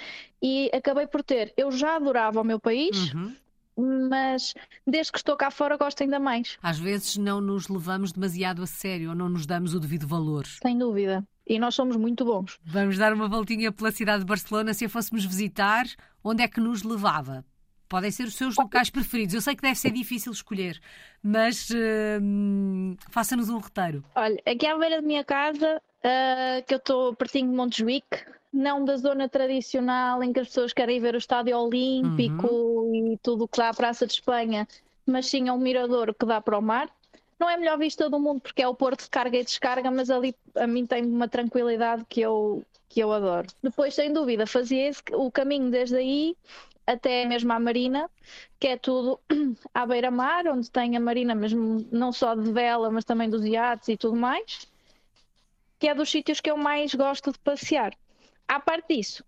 e 0.40 0.70
acabei 0.72 1.06
por 1.06 1.22
ter. 1.22 1.52
Eu 1.54 1.70
já 1.70 1.96
adorava 1.96 2.40
o 2.40 2.44
meu 2.44 2.58
país. 2.58 3.12
Uhum 3.12 3.36
mas 3.80 4.54
desde 4.86 5.12
que 5.12 5.18
estou 5.18 5.36
cá 5.36 5.50
fora 5.50 5.76
gosto 5.76 6.02
ainda 6.02 6.18
mais. 6.18 6.58
Às 6.62 6.78
vezes 6.78 7.16
não 7.16 7.40
nos 7.40 7.68
levamos 7.68 8.12
demasiado 8.12 8.62
a 8.62 8.66
sério 8.66 9.10
ou 9.10 9.14
não 9.14 9.28
nos 9.28 9.46
damos 9.46 9.74
o 9.74 9.80
devido 9.80 10.06
valor. 10.06 10.46
Sem 10.46 10.78
dúvida. 10.78 11.26
E 11.46 11.58
nós 11.58 11.74
somos 11.74 11.96
muito 11.96 12.24
bons. 12.24 12.58
Vamos 12.64 12.96
dar 12.96 13.12
uma 13.12 13.28
voltinha 13.28 13.72
pela 13.72 13.90
cidade 13.90 14.20
de 14.20 14.26
Barcelona. 14.26 14.72
Se 14.72 14.84
a 14.84 14.88
fôssemos 14.88 15.24
visitar, 15.24 15.84
onde 16.22 16.42
é 16.42 16.48
que 16.48 16.60
nos 16.60 16.82
levava? 16.82 17.44
Podem 17.88 18.12
ser 18.12 18.22
os 18.22 18.36
seus 18.36 18.54
locais 18.56 18.88
preferidos. 18.88 19.34
Eu 19.34 19.40
sei 19.40 19.56
que 19.56 19.62
deve 19.62 19.74
ser 19.74 19.90
difícil 19.90 20.30
escolher, 20.30 20.78
mas 21.20 21.68
uh, 21.70 22.96
faça-nos 23.10 23.48
um 23.48 23.58
roteiro. 23.58 24.04
Olha, 24.14 24.40
aqui 24.46 24.64
à 24.64 24.78
beira 24.78 25.00
da 25.00 25.02
minha 25.02 25.24
casa, 25.24 25.82
uh, 26.04 26.64
que 26.68 26.74
eu 26.74 26.78
estou 26.78 27.16
pertinho 27.16 27.50
de 27.50 27.56
Montjuic, 27.56 28.06
não 28.52 28.84
da 28.84 28.96
zona 28.96 29.28
tradicional 29.28 30.22
em 30.22 30.32
que 30.32 30.40
as 30.40 30.48
pessoas 30.48 30.72
querem 30.72 31.00
ver 31.00 31.14
o 31.14 31.18
estádio 31.18 31.56
olímpico 31.56 32.46
uhum. 32.46 33.12
e 33.12 33.18
tudo 33.18 33.44
o 33.44 33.48
que 33.48 33.58
dá 33.58 33.68
à 33.68 33.74
Praça 33.74 34.06
de 34.06 34.12
Espanha, 34.12 34.66
mas 35.06 35.26
sim 35.26 35.48
é 35.48 35.52
um 35.52 35.58
mirador 35.58 36.14
que 36.14 36.26
dá 36.26 36.40
para 36.40 36.58
o 36.58 36.62
mar. 36.62 36.90
Não 37.38 37.48
é 37.48 37.54
a 37.54 37.58
melhor 37.58 37.78
vista 37.78 38.10
do 38.10 38.18
mundo 38.18 38.40
porque 38.40 38.62
é 38.62 38.68
o 38.68 38.74
porto 38.74 39.04
de 39.04 39.10
carga 39.10 39.38
e 39.38 39.44
descarga, 39.44 39.90
mas 39.90 40.10
ali 40.10 40.34
a 40.54 40.66
mim 40.66 40.84
tem 40.84 41.04
uma 41.04 41.28
tranquilidade 41.28 42.04
que 42.08 42.20
eu, 42.20 42.62
que 42.88 43.00
eu 43.00 43.12
adoro. 43.12 43.46
Depois, 43.62 43.94
sem 43.94 44.12
dúvida, 44.12 44.46
fazia 44.46 44.88
esse, 44.88 45.02
o 45.12 45.30
caminho 45.30 45.70
desde 45.70 45.96
aí 45.96 46.36
até 46.86 47.24
mesmo 47.24 47.52
à 47.52 47.60
Marina, 47.60 48.10
que 48.58 48.66
é 48.66 48.76
tudo 48.76 49.20
à 49.72 49.86
beira-mar, 49.86 50.46
onde 50.48 50.70
tem 50.70 50.96
a 50.96 51.00
Marina 51.00 51.34
mesmo 51.34 51.86
não 51.90 52.12
só 52.12 52.34
de 52.34 52.50
vela, 52.52 52.90
mas 52.90 53.04
também 53.04 53.30
dos 53.30 53.44
iates 53.44 53.88
e 53.88 53.96
tudo 53.96 54.16
mais, 54.16 54.66
que 55.78 55.88
é 55.88 55.94
dos 55.94 56.10
sítios 56.10 56.40
que 56.40 56.50
eu 56.50 56.56
mais 56.56 56.94
gosto 56.94 57.32
de 57.32 57.38
passear. 57.38 57.94
À 58.50 58.58
parte 58.58 58.96
disso, 58.96 59.22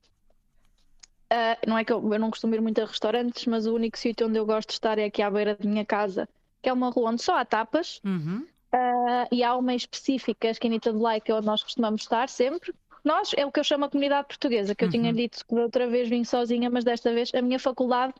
uh, 1.33 1.57
não 1.65 1.79
é 1.79 1.85
que 1.85 1.93
eu, 1.93 2.13
eu, 2.13 2.19
não 2.19 2.29
costumo 2.29 2.57
ir 2.57 2.61
muito 2.61 2.83
a 2.83 2.85
restaurantes, 2.85 3.47
mas 3.47 3.67
o 3.67 3.75
único 3.77 3.97
sítio 3.97 4.27
onde 4.27 4.37
eu 4.37 4.45
gosto 4.45 4.71
de 4.71 4.75
estar 4.75 4.99
é 4.99 5.05
aqui 5.05 5.23
à 5.23 5.31
beira 5.31 5.55
da 5.55 5.65
minha 5.65 5.85
casa, 5.85 6.29
que 6.61 6.69
é 6.69 6.73
uma 6.73 6.91
rua 6.91 7.11
onde 7.11 7.23
só 7.23 7.39
há 7.39 7.45
tapas. 7.45 8.01
Uhum. 8.05 8.45
Uh, 8.75 9.29
e 9.31 9.45
há 9.45 9.55
uma 9.57 9.77
específica, 9.77 10.49
a 10.49 10.51
Esquinita 10.51 10.93
do 10.93 10.99
Like, 10.99 11.31
é 11.31 11.35
onde 11.37 11.47
nós 11.47 11.63
costumamos 11.63 12.03
estar 12.03 12.29
sempre. 12.29 12.75
Nós 13.05 13.31
é 13.37 13.47
o 13.47 13.53
que 13.53 13.61
eu 13.61 13.65
chamo 13.65 13.85
a 13.85 13.89
comunidade 13.89 14.27
portuguesa, 14.27 14.75
que 14.75 14.83
eu 14.83 14.89
uhum. 14.89 14.93
tinha 14.93 15.13
dito 15.13 15.47
que 15.47 15.55
outra 15.55 15.87
vez 15.87 16.09
vim 16.09 16.25
sozinha, 16.25 16.69
mas 16.69 16.83
desta 16.83 17.15
vez 17.15 17.33
a 17.33 17.41
minha 17.41 17.61
faculdade, 17.61 18.15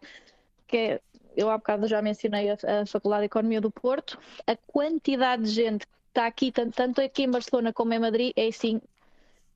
que 0.69 0.77
é, 0.77 1.01
eu 1.37 1.51
há 1.51 1.59
bocado 1.59 1.89
já 1.89 2.01
mencionei 2.01 2.49
a, 2.49 2.55
a 2.83 2.87
Faculdade 2.87 3.23
de 3.23 3.27
Economia 3.27 3.61
do 3.61 3.73
Porto, 3.73 4.21
a 4.47 4.57
quantidade 4.69 5.43
de 5.43 5.51
gente 5.51 5.85
que 5.85 5.93
está 6.11 6.27
aqui, 6.27 6.53
tanto, 6.53 6.77
tanto 6.77 7.01
aqui 7.01 7.25
em 7.25 7.31
Barcelona 7.31 7.73
como 7.73 7.93
em 7.93 7.99
Madrid, 7.99 8.33
é 8.37 8.47
assim 8.47 8.81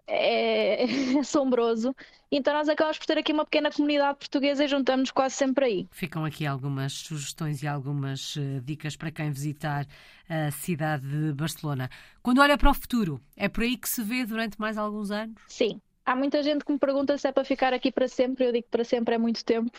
é, 0.06 0.84
é 1.14 1.18
assombroso. 1.18 1.94
Então 2.30 2.54
nós 2.54 2.68
acabamos 2.68 2.98
por 2.98 3.06
ter 3.06 3.18
aqui 3.18 3.32
uma 3.32 3.44
pequena 3.44 3.70
comunidade 3.70 4.18
portuguesa 4.18 4.64
e 4.64 4.68
juntamos 4.68 5.10
quase 5.10 5.34
sempre 5.34 5.64
aí. 5.64 5.88
Ficam 5.90 6.24
aqui 6.24 6.46
algumas 6.46 6.92
sugestões 6.92 7.62
e 7.62 7.66
algumas 7.66 8.36
uh, 8.36 8.60
dicas 8.62 8.96
para 8.96 9.10
quem 9.10 9.30
visitar 9.30 9.86
a 10.28 10.50
cidade 10.50 11.06
de 11.06 11.32
Barcelona. 11.32 11.88
Quando 12.22 12.40
olha 12.40 12.58
para 12.58 12.70
o 12.70 12.74
futuro, 12.74 13.20
é 13.36 13.48
por 13.48 13.62
aí 13.62 13.76
que 13.76 13.88
se 13.88 14.02
vê 14.02 14.24
durante 14.24 14.58
mais 14.60 14.76
alguns 14.76 15.10
anos? 15.10 15.40
Sim. 15.48 15.80
Há 16.04 16.14
muita 16.14 16.40
gente 16.40 16.64
que 16.64 16.72
me 16.72 16.78
pergunta 16.78 17.18
se 17.18 17.26
é 17.26 17.32
para 17.32 17.44
ficar 17.44 17.74
aqui 17.74 17.90
para 17.90 18.06
sempre. 18.06 18.46
Eu 18.46 18.52
digo 18.52 18.64
que 18.64 18.70
para 18.70 18.84
sempre 18.84 19.16
é 19.16 19.18
muito 19.18 19.44
tempo. 19.44 19.76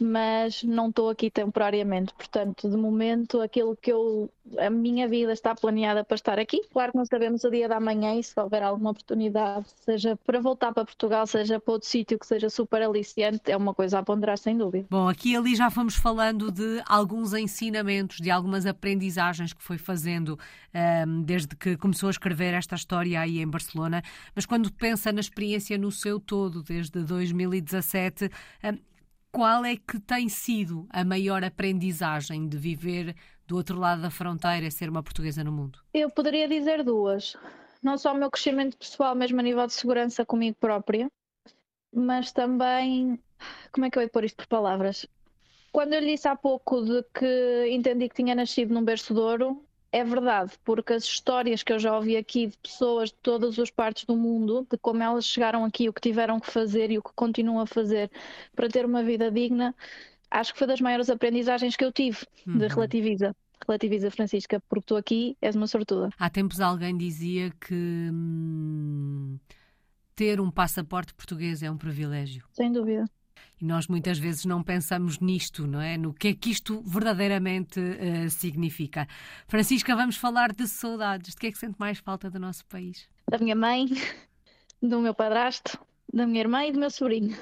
Mas 0.00 0.62
não 0.62 0.88
estou 0.88 1.10
aqui 1.10 1.30
temporariamente. 1.30 2.14
Portanto, 2.14 2.70
de 2.70 2.76
momento, 2.76 3.40
aquilo 3.40 3.76
que 3.76 3.92
eu. 3.92 4.30
A 4.58 4.70
minha 4.70 5.06
vida 5.06 5.32
está 5.32 5.54
planeada 5.54 6.02
para 6.04 6.14
estar 6.14 6.38
aqui. 6.38 6.62
Claro 6.72 6.92
que 6.92 6.98
não 6.98 7.04
sabemos 7.04 7.44
o 7.44 7.50
dia 7.50 7.68
da 7.68 7.78
manhã 7.78 8.14
e 8.14 8.22
se 8.22 8.38
houver 8.40 8.62
alguma 8.62 8.90
oportunidade, 8.90 9.66
seja 9.84 10.16
para 10.24 10.40
voltar 10.40 10.72
para 10.72 10.84
Portugal, 10.84 11.26
seja 11.26 11.60
para 11.60 11.72
outro 11.72 11.88
sítio 11.88 12.18
que 12.18 12.26
seja 12.26 12.48
super 12.48 12.80
aliciante, 12.80 13.50
é 13.50 13.56
uma 13.56 13.74
coisa 13.74 13.98
a 13.98 14.02
ponderar 14.02 14.38
sem 14.38 14.56
dúvida. 14.56 14.86
Bom, 14.88 15.06
aqui 15.06 15.32
e 15.32 15.36
ali 15.36 15.54
já 15.54 15.68
fomos 15.70 15.96
falando 15.96 16.50
de 16.50 16.82
alguns 16.86 17.34
ensinamentos, 17.34 18.18
de 18.18 18.30
algumas 18.30 18.64
aprendizagens 18.64 19.52
que 19.52 19.62
foi 19.62 19.76
fazendo 19.76 20.38
um, 21.06 21.22
desde 21.22 21.54
que 21.54 21.76
começou 21.76 22.06
a 22.06 22.10
escrever 22.10 22.54
esta 22.54 22.74
história 22.74 23.20
aí 23.20 23.40
em 23.40 23.46
Barcelona. 23.46 24.02
Mas 24.34 24.46
quando 24.46 24.72
pensa 24.72 25.12
na 25.12 25.20
experiência 25.20 25.76
no 25.76 25.92
seu 25.92 26.18
todo, 26.18 26.62
desde 26.62 27.02
2017, 27.02 28.30
um, 28.64 28.78
qual 29.30 29.64
é 29.64 29.76
que 29.76 30.00
tem 30.00 30.28
sido 30.28 30.86
a 30.90 31.04
maior 31.04 31.44
aprendizagem 31.44 32.48
de 32.48 32.56
viver 32.56 33.14
do 33.46 33.56
outro 33.56 33.78
lado 33.78 34.02
da 34.02 34.10
fronteira 34.10 34.70
ser 34.70 34.88
uma 34.88 35.02
portuguesa 35.02 35.44
no 35.44 35.52
mundo? 35.52 35.80
Eu 35.92 36.10
poderia 36.10 36.48
dizer 36.48 36.82
duas. 36.82 37.36
Não 37.82 37.96
só 37.96 38.12
o 38.12 38.16
meu 38.16 38.30
crescimento 38.30 38.76
pessoal, 38.76 39.14
mesmo 39.14 39.38
a 39.38 39.42
nível 39.42 39.66
de 39.66 39.72
segurança 39.72 40.24
comigo 40.24 40.56
própria, 40.58 41.08
mas 41.94 42.32
também. 42.32 43.18
Como 43.72 43.86
é 43.86 43.90
que 43.90 43.98
eu 43.98 44.02
ia 44.02 44.08
pôr 44.08 44.24
isto 44.24 44.36
por 44.36 44.46
palavras? 44.48 45.06
Quando 45.70 45.92
eu 45.92 46.00
lhe 46.00 46.12
disse 46.12 46.26
há 46.26 46.34
pouco 46.34 46.82
de 46.82 47.04
que 47.14 47.68
entendi 47.70 48.08
que 48.08 48.16
tinha 48.16 48.34
nascido 48.34 48.74
num 48.74 48.84
berço 48.84 49.14
de 49.14 49.20
ouro, 49.20 49.64
é 49.90 50.04
verdade, 50.04 50.52
porque 50.64 50.92
as 50.92 51.04
histórias 51.04 51.62
que 51.62 51.72
eu 51.72 51.78
já 51.78 51.96
ouvi 51.96 52.16
aqui 52.16 52.48
de 52.48 52.58
pessoas 52.58 53.08
de 53.08 53.16
todas 53.22 53.58
as 53.58 53.70
partes 53.70 54.04
do 54.04 54.16
mundo, 54.16 54.66
de 54.70 54.76
como 54.78 55.02
elas 55.02 55.24
chegaram 55.24 55.64
aqui, 55.64 55.88
o 55.88 55.92
que 55.92 56.00
tiveram 56.00 56.38
que 56.38 56.50
fazer 56.50 56.90
e 56.90 56.98
o 56.98 57.02
que 57.02 57.10
continuam 57.14 57.60
a 57.60 57.66
fazer 57.66 58.10
para 58.54 58.68
ter 58.68 58.84
uma 58.84 59.02
vida 59.02 59.30
digna, 59.30 59.74
acho 60.30 60.52
que 60.52 60.58
foi 60.58 60.66
das 60.66 60.80
maiores 60.80 61.08
aprendizagens 61.08 61.74
que 61.74 61.84
eu 61.84 61.92
tive 61.92 62.18
uhum. 62.46 62.58
de 62.58 62.66
relativiza. 62.66 63.34
Relativiza, 63.66 64.10
Francisca, 64.10 64.62
porque 64.68 64.84
estou 64.84 64.96
aqui, 64.96 65.36
és 65.42 65.56
uma 65.56 65.66
sortuda. 65.66 66.10
Há 66.18 66.30
tempos 66.30 66.60
alguém 66.60 66.96
dizia 66.96 67.50
que 67.50 67.74
hum, 67.74 69.36
ter 70.14 70.40
um 70.40 70.50
passaporte 70.50 71.12
português 71.14 71.62
é 71.62 71.70
um 71.70 71.76
privilégio. 71.76 72.44
Sem 72.52 72.70
dúvida. 72.72 73.04
E 73.60 73.64
nós 73.64 73.88
muitas 73.88 74.18
vezes 74.18 74.44
não 74.44 74.62
pensamos 74.62 75.18
nisto, 75.18 75.66
não 75.66 75.80
é? 75.80 75.98
No 75.98 76.14
que 76.14 76.28
é 76.28 76.34
que 76.34 76.50
isto 76.50 76.80
verdadeiramente 76.82 77.80
uh, 77.80 78.30
significa. 78.30 79.08
Francisca, 79.48 79.96
vamos 79.96 80.16
falar 80.16 80.52
de 80.52 80.66
saudades. 80.68 81.34
De 81.34 81.40
que 81.40 81.46
é 81.48 81.52
que 81.52 81.58
sente 81.58 81.76
mais 81.78 81.98
falta 81.98 82.30
do 82.30 82.38
nosso 82.38 82.64
país? 82.66 83.08
Da 83.28 83.38
minha 83.38 83.56
mãe, 83.56 83.86
do 84.80 85.00
meu 85.00 85.12
padrasto, 85.12 85.76
da 86.12 86.24
minha 86.26 86.40
irmã 86.40 86.64
e 86.64 86.72
do 86.72 86.78
meu 86.78 86.90
sobrinho. 86.90 87.36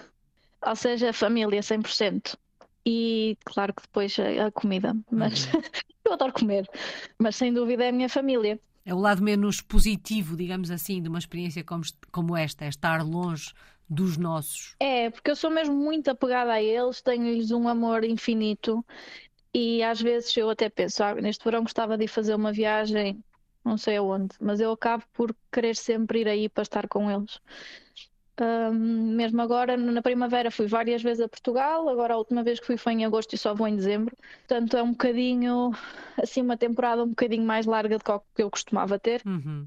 Ou 0.66 0.74
seja, 0.74 1.12
família 1.12 1.60
100%. 1.60 2.34
E 2.86 3.36
claro 3.44 3.74
que 3.74 3.82
depois 3.82 4.16
a, 4.18 4.46
a 4.46 4.52
comida. 4.52 4.96
Mas 5.10 5.52
uhum. 5.52 5.60
eu 6.06 6.12
adoro 6.14 6.32
comer. 6.32 6.66
Mas 7.18 7.36
sem 7.36 7.52
dúvida 7.52 7.84
é 7.84 7.88
a 7.90 7.92
minha 7.92 8.08
família. 8.08 8.58
É 8.86 8.94
o 8.94 8.98
lado 8.98 9.20
menos 9.20 9.60
positivo, 9.60 10.36
digamos 10.36 10.70
assim, 10.70 11.02
de 11.02 11.08
uma 11.08 11.18
experiência 11.18 11.64
como, 11.64 11.82
como 12.12 12.36
esta, 12.36 12.64
é 12.64 12.68
estar 12.68 13.02
longe 13.02 13.52
dos 13.88 14.16
nossos. 14.16 14.74
É, 14.80 15.10
porque 15.10 15.30
eu 15.30 15.36
sou 15.36 15.50
mesmo 15.50 15.74
muito 15.74 16.08
apegada 16.08 16.52
a 16.52 16.62
eles, 16.62 17.00
tenho-lhes 17.00 17.50
um 17.50 17.68
amor 17.68 18.04
infinito 18.04 18.84
e 19.54 19.82
às 19.82 20.00
vezes 20.00 20.36
eu 20.36 20.50
até 20.50 20.68
penso, 20.68 21.02
ah, 21.02 21.14
neste 21.14 21.44
verão 21.44 21.62
gostava 21.62 21.96
de 21.96 22.04
ir 22.04 22.08
fazer 22.08 22.34
uma 22.34 22.52
viagem, 22.52 23.22
não 23.64 23.78
sei 23.78 23.96
aonde, 23.96 24.36
mas 24.40 24.60
eu 24.60 24.72
acabo 24.72 25.04
por 25.12 25.34
querer 25.52 25.76
sempre 25.76 26.20
ir 26.20 26.28
aí 26.28 26.48
para 26.48 26.62
estar 26.62 26.88
com 26.88 27.10
eles. 27.10 27.40
Um, 28.38 29.14
mesmo 29.14 29.40
agora, 29.40 29.78
na 29.78 30.02
primavera, 30.02 30.50
fui 30.50 30.66
várias 30.66 31.02
vezes 31.02 31.24
a 31.24 31.28
Portugal. 31.28 31.88
Agora, 31.88 32.12
a 32.12 32.18
última 32.18 32.42
vez 32.42 32.60
que 32.60 32.66
fui 32.66 32.76
foi 32.76 32.92
em 32.92 33.04
agosto 33.06 33.32
e 33.32 33.38
só 33.38 33.54
vou 33.54 33.66
em 33.66 33.74
dezembro. 33.74 34.14
Portanto, 34.46 34.76
é 34.76 34.82
um 34.82 34.90
bocadinho, 34.90 35.70
assim, 36.20 36.42
uma 36.42 36.56
temporada 36.56 37.02
um 37.02 37.08
bocadinho 37.08 37.46
mais 37.46 37.64
larga 37.64 37.96
do 37.96 38.04
que 38.04 38.42
eu 38.42 38.50
costumava 38.50 38.98
ter. 38.98 39.22
Uhum 39.24 39.66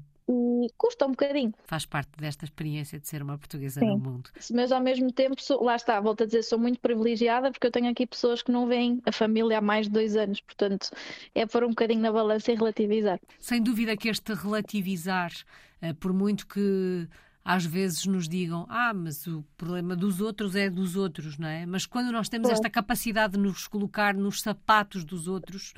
e 0.64 0.70
custa 0.76 1.06
um 1.06 1.10
bocadinho. 1.10 1.52
Faz 1.64 1.86
parte 1.86 2.10
desta 2.18 2.44
experiência 2.44 2.98
de 2.98 3.08
ser 3.08 3.22
uma 3.22 3.38
portuguesa 3.38 3.80
Sim. 3.80 3.86
no 3.86 3.98
mundo. 3.98 4.30
Mas 4.52 4.72
ao 4.72 4.80
mesmo 4.80 5.12
tempo, 5.12 5.40
sou, 5.40 5.62
lá 5.62 5.76
está, 5.76 6.00
volto 6.00 6.22
a 6.22 6.26
dizer, 6.26 6.42
sou 6.42 6.58
muito 6.58 6.80
privilegiada 6.80 7.50
porque 7.50 7.66
eu 7.66 7.70
tenho 7.70 7.90
aqui 7.90 8.06
pessoas 8.06 8.42
que 8.42 8.52
não 8.52 8.66
veem 8.66 9.00
a 9.04 9.12
família 9.12 9.58
há 9.58 9.60
mais 9.60 9.86
de 9.86 9.92
dois 9.92 10.16
anos, 10.16 10.40
portanto 10.40 10.90
é 11.34 11.46
pôr 11.46 11.64
um 11.64 11.70
bocadinho 11.70 12.00
na 12.00 12.12
balança 12.12 12.52
e 12.52 12.54
relativizar. 12.54 13.20
Sem 13.38 13.62
dúvida 13.62 13.96
que 13.96 14.08
este 14.08 14.32
relativizar, 14.34 15.32
eh, 15.80 15.92
por 15.92 16.12
muito 16.12 16.46
que 16.46 17.08
às 17.44 17.64
vezes 17.64 18.04
nos 18.06 18.28
digam, 18.28 18.66
ah, 18.68 18.92
mas 18.92 19.26
o 19.26 19.44
problema 19.56 19.96
dos 19.96 20.20
outros 20.20 20.54
é 20.54 20.68
dos 20.68 20.94
outros, 20.96 21.38
não 21.38 21.48
é? 21.48 21.64
Mas 21.64 21.86
quando 21.86 22.12
nós 22.12 22.28
temos 22.28 22.50
esta 22.50 22.68
capacidade 22.68 23.32
de 23.32 23.38
nos 23.38 23.66
colocar 23.66 24.14
nos 24.14 24.42
sapatos 24.42 25.04
dos 25.04 25.26
outros, 25.26 25.72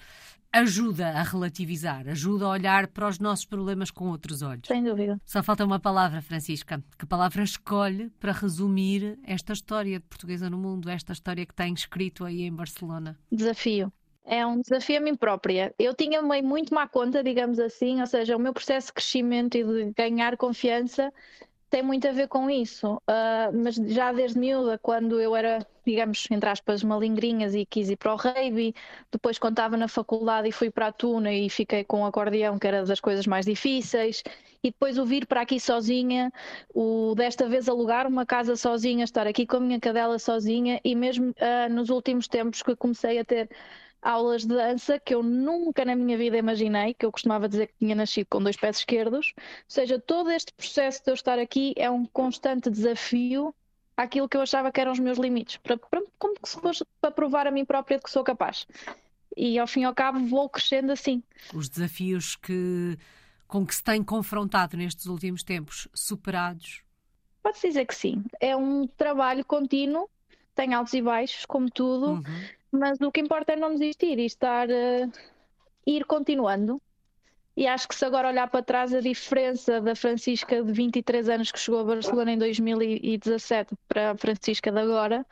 ajuda 0.53 1.09
a 1.09 1.23
relativizar, 1.23 2.07
ajuda 2.09 2.45
a 2.45 2.51
olhar 2.51 2.87
para 2.88 3.09
os 3.09 3.19
nossos 3.19 3.45
problemas 3.45 3.91
com 3.91 4.09
outros 4.09 4.43
olhos. 4.43 4.69
Sem 4.69 4.85
dúvida. 4.85 5.21
Só 5.25 5.43
falta 5.43 5.65
uma 5.65 5.81
palavra, 5.81 6.21
Francisca. 6.21 6.83
Que 6.99 7.07
palavra 7.07 7.43
escolhe 7.43 8.11
para 8.21 8.33
resumir 8.33 9.19
esta 9.25 9.53
história 9.53 9.99
de 9.99 10.05
portuguesa 10.05 10.51
no 10.51 10.59
mundo, 10.59 10.91
esta 10.91 11.12
história 11.12 11.47
que 11.47 11.55
tem 11.55 11.73
escrito 11.73 12.25
aí 12.25 12.43
em 12.43 12.53
Barcelona? 12.53 13.19
Desafio. 13.31 13.93
É 14.25 14.47
um 14.47 14.61
desafio 14.61 14.99
a 14.99 15.01
mim 15.01 15.17
própria. 15.17 15.75
Eu 15.79 15.95
tinha 15.95 16.23
meio 16.23 16.45
muito 16.45 16.73
má 16.73 16.87
conta, 16.87 17.25
digamos 17.25 17.59
assim, 17.59 18.01
ou 18.01 18.07
seja, 18.07 18.37
o 18.37 18.41
meu 18.41 18.53
processo 18.53 18.88
de 18.88 18.93
crescimento 18.93 19.57
e 19.57 19.65
de 19.65 19.93
ganhar 19.97 20.37
confiança 20.37 21.12
tem 21.72 21.82
muito 21.82 22.06
a 22.06 22.12
ver 22.12 22.28
com 22.28 22.50
isso. 22.50 22.96
Uh, 23.08 23.50
mas 23.64 23.76
já 23.76 24.12
desde 24.12 24.38
miúda, 24.38 24.76
quando 24.76 25.18
eu 25.18 25.35
era, 25.35 25.66
digamos, 25.87 26.30
entre 26.30 26.50
aspas, 26.50 26.85
malingrinhas 26.85 27.54
e 27.54 27.64
quis 27.64 27.88
ir 27.88 27.96
para 27.96 28.12
o 28.12 28.16
rugby, 28.16 28.74
depois 29.11 29.38
estava 29.42 29.74
na 29.78 29.88
faculdade 29.88 30.46
e 30.46 30.52
fui 30.52 30.70
para 30.70 30.88
a 30.88 30.92
Tuna 30.92 31.32
e 31.32 31.48
fiquei 31.48 31.82
com 31.82 32.02
o 32.02 32.04
acordeão, 32.04 32.58
que 32.58 32.66
era 32.66 32.85
das 32.85 33.00
coisas 33.00 33.26
mais 33.26 33.46
difíceis, 33.46 34.22
e 34.62 34.70
depois 34.70 34.98
o 34.98 35.06
vir 35.06 35.26
para 35.26 35.40
aqui 35.40 35.58
sozinha, 35.58 36.30
o 36.74 37.14
desta 37.16 37.48
vez 37.48 37.66
alugar 37.70 38.06
uma 38.06 38.26
casa 38.26 38.54
sozinha, 38.54 39.04
estar 39.04 39.26
aqui 39.26 39.46
com 39.46 39.56
a 39.56 39.61
minha 39.61 39.80
cadela 39.80 40.18
sozinha, 40.18 40.78
e 40.85 40.94
mesmo 40.94 41.30
uh, 41.30 41.72
nos 41.72 41.88
últimos 41.88 42.28
tempos 42.28 42.62
que 42.62 42.76
comecei 42.76 43.18
a 43.18 43.24
ter 43.24 43.48
aulas 44.03 44.43
de 44.43 44.49
dança 44.49 44.99
que 44.99 45.15
eu 45.15 45.23
nunca 45.23 45.85
na 45.85 45.95
minha 45.95 46.19
vida 46.19 46.37
imaginei, 46.37 46.93
que 46.93 47.07
eu 47.07 47.12
costumava 47.12 47.49
dizer 47.49 47.69
que 47.69 47.75
tinha 47.79 47.95
nascido 47.95 48.27
com 48.29 48.43
dois 48.43 48.57
pés 48.57 48.79
esquerdos. 48.79 49.33
Ou 49.37 49.43
seja, 49.69 49.99
todo 49.99 50.31
este 50.31 50.53
processo 50.53 51.03
de 51.05 51.11
eu 51.11 51.15
estar 51.15 51.38
aqui 51.38 51.73
é 51.77 51.88
um 51.88 52.05
constante 52.05 52.69
desafio 52.69 53.55
àquilo 53.97 54.29
que 54.29 54.37
eu 54.37 54.43
achava 54.43 54.73
que 54.73 54.81
eram 54.81 54.93
os 54.93 54.99
meus 54.99 55.19
limites, 55.19 55.57
para, 55.59 55.77
para, 55.77 56.03
como 56.19 56.35
se 56.45 56.61
fosse 56.61 56.85
para 57.01 57.12
provar 57.12 57.47
a 57.47 57.51
mim 57.53 57.65
própria 57.65 57.99
de 57.99 58.03
que 58.03 58.11
sou 58.11 58.25
capaz. 58.25 58.67
E 59.37 59.59
ao 59.59 59.67
fim 59.67 59.83
e 59.83 59.85
ao 59.85 59.95
cabo 59.95 60.19
vou 60.27 60.49
crescendo 60.49 60.91
assim. 60.93 61.23
Os 61.55 61.69
desafios 61.69 62.35
que 62.37 62.99
com 63.47 63.67
que 63.67 63.75
se 63.75 63.85
tem 63.85 64.03
confrontado 64.03 64.79
nestes 64.79 65.05
últimos 65.05 65.43
tempos, 65.43 65.87
superados? 65.93 66.83
Pode-se 67.43 67.69
dizer 67.69 67.85
que 67.85 67.95
sim. 67.95 68.25
É 68.41 68.57
um 68.57 68.87
trabalho 68.87 69.45
contínuo, 69.45 70.09
tem 70.55 70.73
altos 70.73 70.95
e 70.95 71.03
baixos, 71.03 71.45
como 71.45 71.71
tudo. 71.71 72.12
Uhum 72.12 72.23
mas 72.72 72.98
o 73.00 73.12
que 73.12 73.20
importa 73.20 73.52
é 73.52 73.56
não 73.56 73.74
desistir 73.74 74.18
e 74.18 74.24
estar 74.24 74.68
uh, 74.68 75.12
ir 75.87 76.04
continuando. 76.06 76.80
E 77.54 77.66
acho 77.66 77.87
que 77.87 77.94
se 77.94 78.04
agora 78.04 78.28
olhar 78.28 78.48
para 78.48 78.64
trás 78.64 78.94
a 78.94 79.00
diferença 79.00 79.78
da 79.78 79.94
Francisca 79.94 80.62
de 80.62 80.72
23 80.72 81.28
anos 81.28 81.52
que 81.52 81.58
chegou 81.61 81.80
a 81.80 81.85
Barcelona 81.85 82.32
em 82.32 82.38
2017 82.38 83.74
para 83.87 84.12
a 84.12 84.16
Francisca 84.16 84.72
de 84.72 84.78
agora 84.78 85.26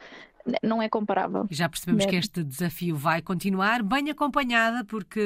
não 0.62 0.82
é 0.82 0.88
comparável. 0.88 1.46
Já 1.50 1.68
percebemos 1.68 2.06
que 2.06 2.16
este 2.16 2.42
desafio 2.42 2.96
vai 2.96 3.22
continuar, 3.22 3.82
bem 3.82 4.10
acompanhada, 4.10 4.84
porque 4.84 5.20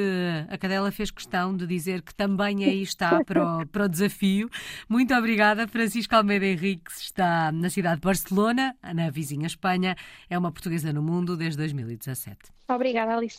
a 0.49 0.57
Cadela 0.57 0.91
fez 0.91 1.11
questão 1.11 1.55
de 1.55 1.65
dizer 1.65 2.01
que 2.01 2.13
também 2.13 2.63
aí 2.63 2.81
está 2.81 3.23
para 3.25 3.59
o, 3.59 3.67
para 3.67 3.85
o 3.85 3.89
desafio. 3.89 4.49
Muito 4.87 5.13
obrigada, 5.13 5.67
Francisco 5.67 6.15
Almeida 6.15 6.45
Henriques 6.45 7.01
está 7.01 7.51
na 7.51 7.69
cidade 7.69 7.95
de 7.95 8.05
Barcelona, 8.05 8.75
na 8.93 9.09
vizinha 9.09 9.47
Espanha, 9.47 9.95
é 10.29 10.37
uma 10.37 10.51
portuguesa 10.51 10.91
no 10.91 11.01
mundo 11.01 11.37
desde 11.37 11.57
2017. 11.57 12.55
Obrigada, 12.67 13.15
Alice. 13.15 13.33